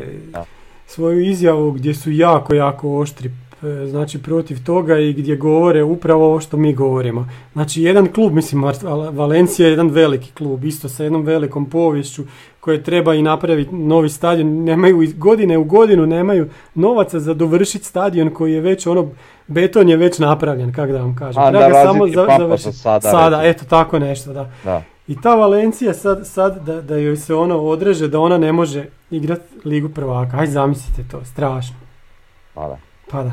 [0.86, 3.47] svoju izjavu gdje su jako, jako oštri e,
[3.86, 7.28] znači protiv toga i gdje govore upravo ovo što mi govorimo.
[7.52, 8.64] Znači jedan klub, mislim
[9.12, 12.24] Valencija je jedan veliki klub, isto sa jednom velikom poviješću
[12.60, 18.30] koje treba i napraviti novi stadion, nemaju godine u godinu nemaju novaca za dovršiti stadion
[18.30, 19.08] koji je već ono,
[19.46, 21.42] beton je već napravljen, kako da vam kažem.
[21.42, 23.50] A, Treba na ga razini Pampasa sada, sada recimo.
[23.50, 24.50] eto tako nešto, da.
[24.64, 24.82] Da.
[25.08, 28.84] I ta Valencija sad, sad da, da joj se ono odreže da ona ne može
[29.10, 30.36] igrati Ligu prvaka.
[30.36, 31.76] Aj zamislite to, strašno.
[32.54, 32.87] Da.
[33.10, 33.30] Pa da.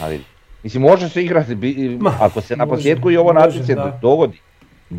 [0.00, 0.24] A vidi.
[0.62, 4.38] Mislim, može se igrati, bi- Ma, ako se na posljedku i ovo natjecanje dogodi.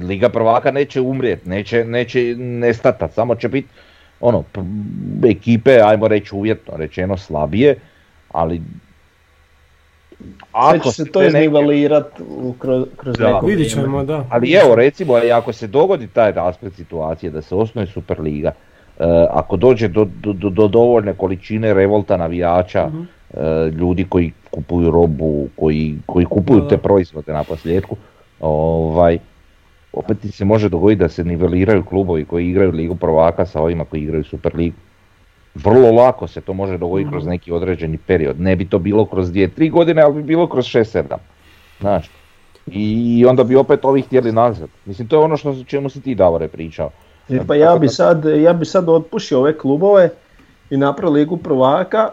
[0.01, 3.67] Liga prvaka neće umrijeti, neće, neće nestati, samo će biti
[4.19, 4.61] ono, p-
[5.25, 7.75] ekipe, ajmo reći uvjetno rečeno, slabije,
[8.31, 8.63] ali će
[10.53, 11.19] ako se se to
[12.21, 13.27] u- kroz, kroz Da.
[13.27, 14.25] neko Vidit ćemo, da.
[14.29, 18.51] ali evo recimo, ako se dogodi taj rasplet situacije da se osnuje Superliga,
[18.99, 23.01] e, ako dođe do, do, do, do dovoljne količine revolta navijača, Mhm.
[23.33, 27.95] E, ljudi koji kupuju robu, koji, koji kupuju te proizvode na posljedku,
[28.39, 29.17] ovaj,
[29.93, 34.01] opet se može dogoditi da se niveliraju klubovi koji igraju Ligu prvaka sa ovima koji
[34.01, 34.75] igraju Superligu.
[35.55, 37.29] Vrlo lako se to može dogoditi kroz Mhm.
[37.29, 38.39] neki određeni period.
[38.39, 41.17] Ne bi to bilo kroz 2-3 godine, ali bi bilo kroz 6-7.
[41.79, 42.09] Znaš.
[42.67, 44.69] I onda bi opet ovi htjeli nazad.
[44.85, 46.89] Mislim, to je ono što, čemu si ti Davore pričao.
[47.29, 50.09] E, Pa ja bi sad, ja bi sad otpušio ove klubove
[50.69, 52.09] i napravio ligu prvaka,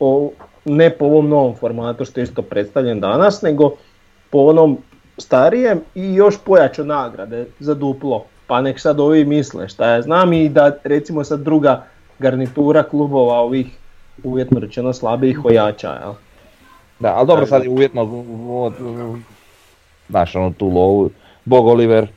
[0.00, 0.30] o,
[0.64, 3.70] ne po ovom novom formatu što je isto predstavljen danas, nego
[4.30, 4.78] po onom
[5.18, 8.24] starijem i još pojačao nagrade za duplo.
[8.46, 11.84] Pa nek sad ovi misle šta ja znam i da recimo sad druga
[12.18, 13.66] garnitura klubova ovih
[14.24, 15.90] uvjetno rečeno slabijih ojača.
[16.02, 16.12] Jel?
[16.98, 18.72] Da, ali dobro, sad je uvjetno, od,
[20.08, 21.10] znaš, ono tu lovu,
[21.44, 22.08] Bog Oliver,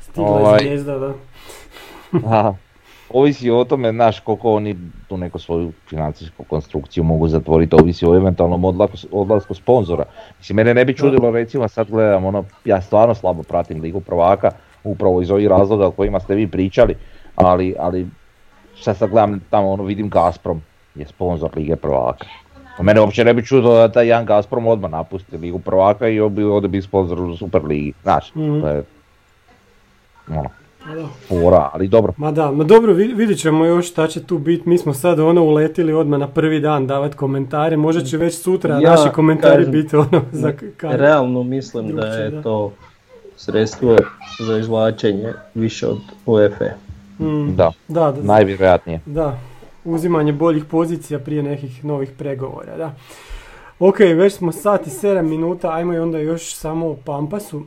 [0.00, 0.54] Stigla Ovaj.
[0.54, 2.54] je zvijezda, da.
[3.10, 4.76] ovisi o tome, znaš, koliko oni
[5.08, 10.04] tu neku svoju financijsku konstrukciju mogu zatvoriti, ovisi o eventualnom odlasku, odlasku sponzora.
[10.38, 14.50] Mislim, mene ne bi čudilo, recimo, sad gledam, ono, ja stvarno slabo pratim Ligu prvaka,
[14.84, 16.94] upravo iz ovih razloga o kojima ste vi pričali,
[17.36, 18.06] ali, ali
[18.80, 20.62] sad sad gledam tamo, ono, vidim Gazprom
[20.94, 22.24] je sponzor Lige prvaka.
[22.78, 26.20] A Mene uopće ne bi čudilo da taj jedan Gazprom odmah napusti Ligu prvaka i
[26.20, 28.60] ovdje bi sponzor u Superligi, znaš, Mhm.
[28.60, 28.82] to je,
[30.30, 30.57] ono, Pa.
[31.20, 32.12] Fora, ali dobro.
[32.16, 34.68] Ma da, ma dobro, vid- vidit ćemo još šta će tu biti.
[34.68, 37.76] Mi smo sad ono uletili odmah na prvi dan davati komentare.
[37.76, 42.06] Možda će već sutra Ja naši komentari kažem, biti ono za ka- Realno mislim da
[42.06, 42.42] je da.
[42.42, 42.72] to
[43.36, 43.96] sredstvo
[44.40, 46.64] za izvlačenje više od UEFA.
[47.20, 49.00] Mm, Da, da, da, najvjerojatnije.
[49.06, 49.38] Da,
[49.84, 52.94] uzimanje boljih pozicija prije nekih novih pregovora, da.
[53.80, 57.62] Ok, već smo sat i 7 minuta, ajmo i onda još samo o Pampasu.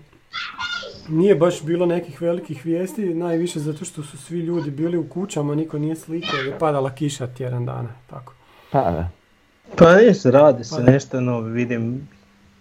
[1.10, 5.56] Nije baš bilo nekih velikih vijesti, najviše zato što su svi ljudi bili u kućama,
[5.56, 8.34] niko nije slikao je padala kiša tjedan dana, tako.
[8.72, 9.10] Pa, da.
[9.78, 12.08] Pa nis, radi se Pa nešto novo, vidim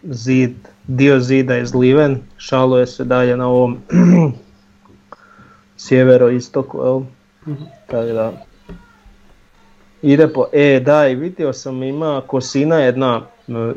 [0.02, 0.54] zid,
[0.86, 3.78] dio zida je zliven, šaluje se dalje na ovom
[5.78, 7.00] sjevero-istoku, jel?
[7.46, 7.64] Mhm.
[7.86, 8.32] Tako da,
[10.02, 13.22] ide po, e daj, vidio sam ima kosina jedna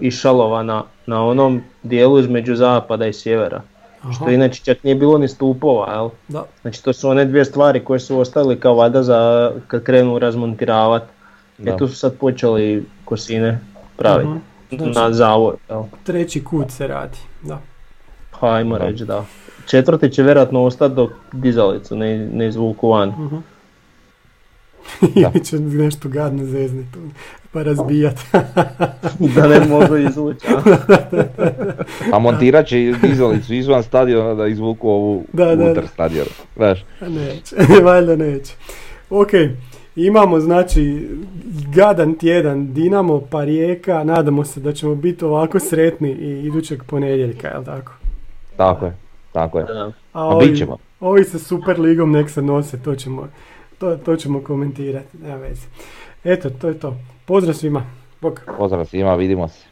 [0.02, 3.62] išalovana na onom dijelu između zapada i sjevera,
[4.12, 6.10] što Aha, inače čak nije bilo ni stupova, jel?
[6.28, 9.20] da, Znači to su one dvije stvari koje su ostale kao valjda za
[9.68, 11.06] kad krenu razmontiravati.
[11.58, 11.72] Da.
[11.72, 13.60] E tu su sad počeli kosine
[13.96, 14.84] praviti Mhm.
[14.84, 15.56] Znači- na zavor.
[15.70, 15.84] Jel?
[16.04, 17.60] treći kut se radi, da.
[18.42, 18.86] Ajmo Da.
[18.86, 19.26] reći da.
[19.66, 23.10] Četvrti će vjerojatno ostati dok dizalicu ne, ne izvuku van.
[23.10, 23.36] Mhm.
[25.16, 27.00] Ili će nešto gadno zeznit tu,
[27.52, 28.20] pa razbijat.
[29.36, 30.48] da ne mogu izvući.
[32.14, 32.20] a?
[32.20, 36.30] Montirat će dizalicu izvan stadiona da izvuku ovu Da, da, unutar stadiona.
[36.56, 37.56] Znaš, A neće,
[37.86, 38.54] valjda neće.
[39.10, 39.30] Ok,
[39.96, 41.10] imamo znači
[41.76, 47.48] gadan tjedan Dinamo pa Rijeka, nadamo se da ćemo biti ovako sretni i idućeg ponedjeljka,
[47.48, 47.92] jel tako?
[48.58, 48.94] tako je,
[49.32, 49.66] tako je.
[50.14, 50.78] A A bit ćemo.
[51.00, 53.28] ovi sa Super ligom nek se nose, to ćemo,
[53.80, 55.68] to, to ćemo komentirati, nema veze.
[56.24, 56.96] Eto, to je to.
[57.26, 57.86] Pozdrav svima.
[58.22, 58.42] Bok.
[58.58, 59.66] Pozdrav svima, vidimo se.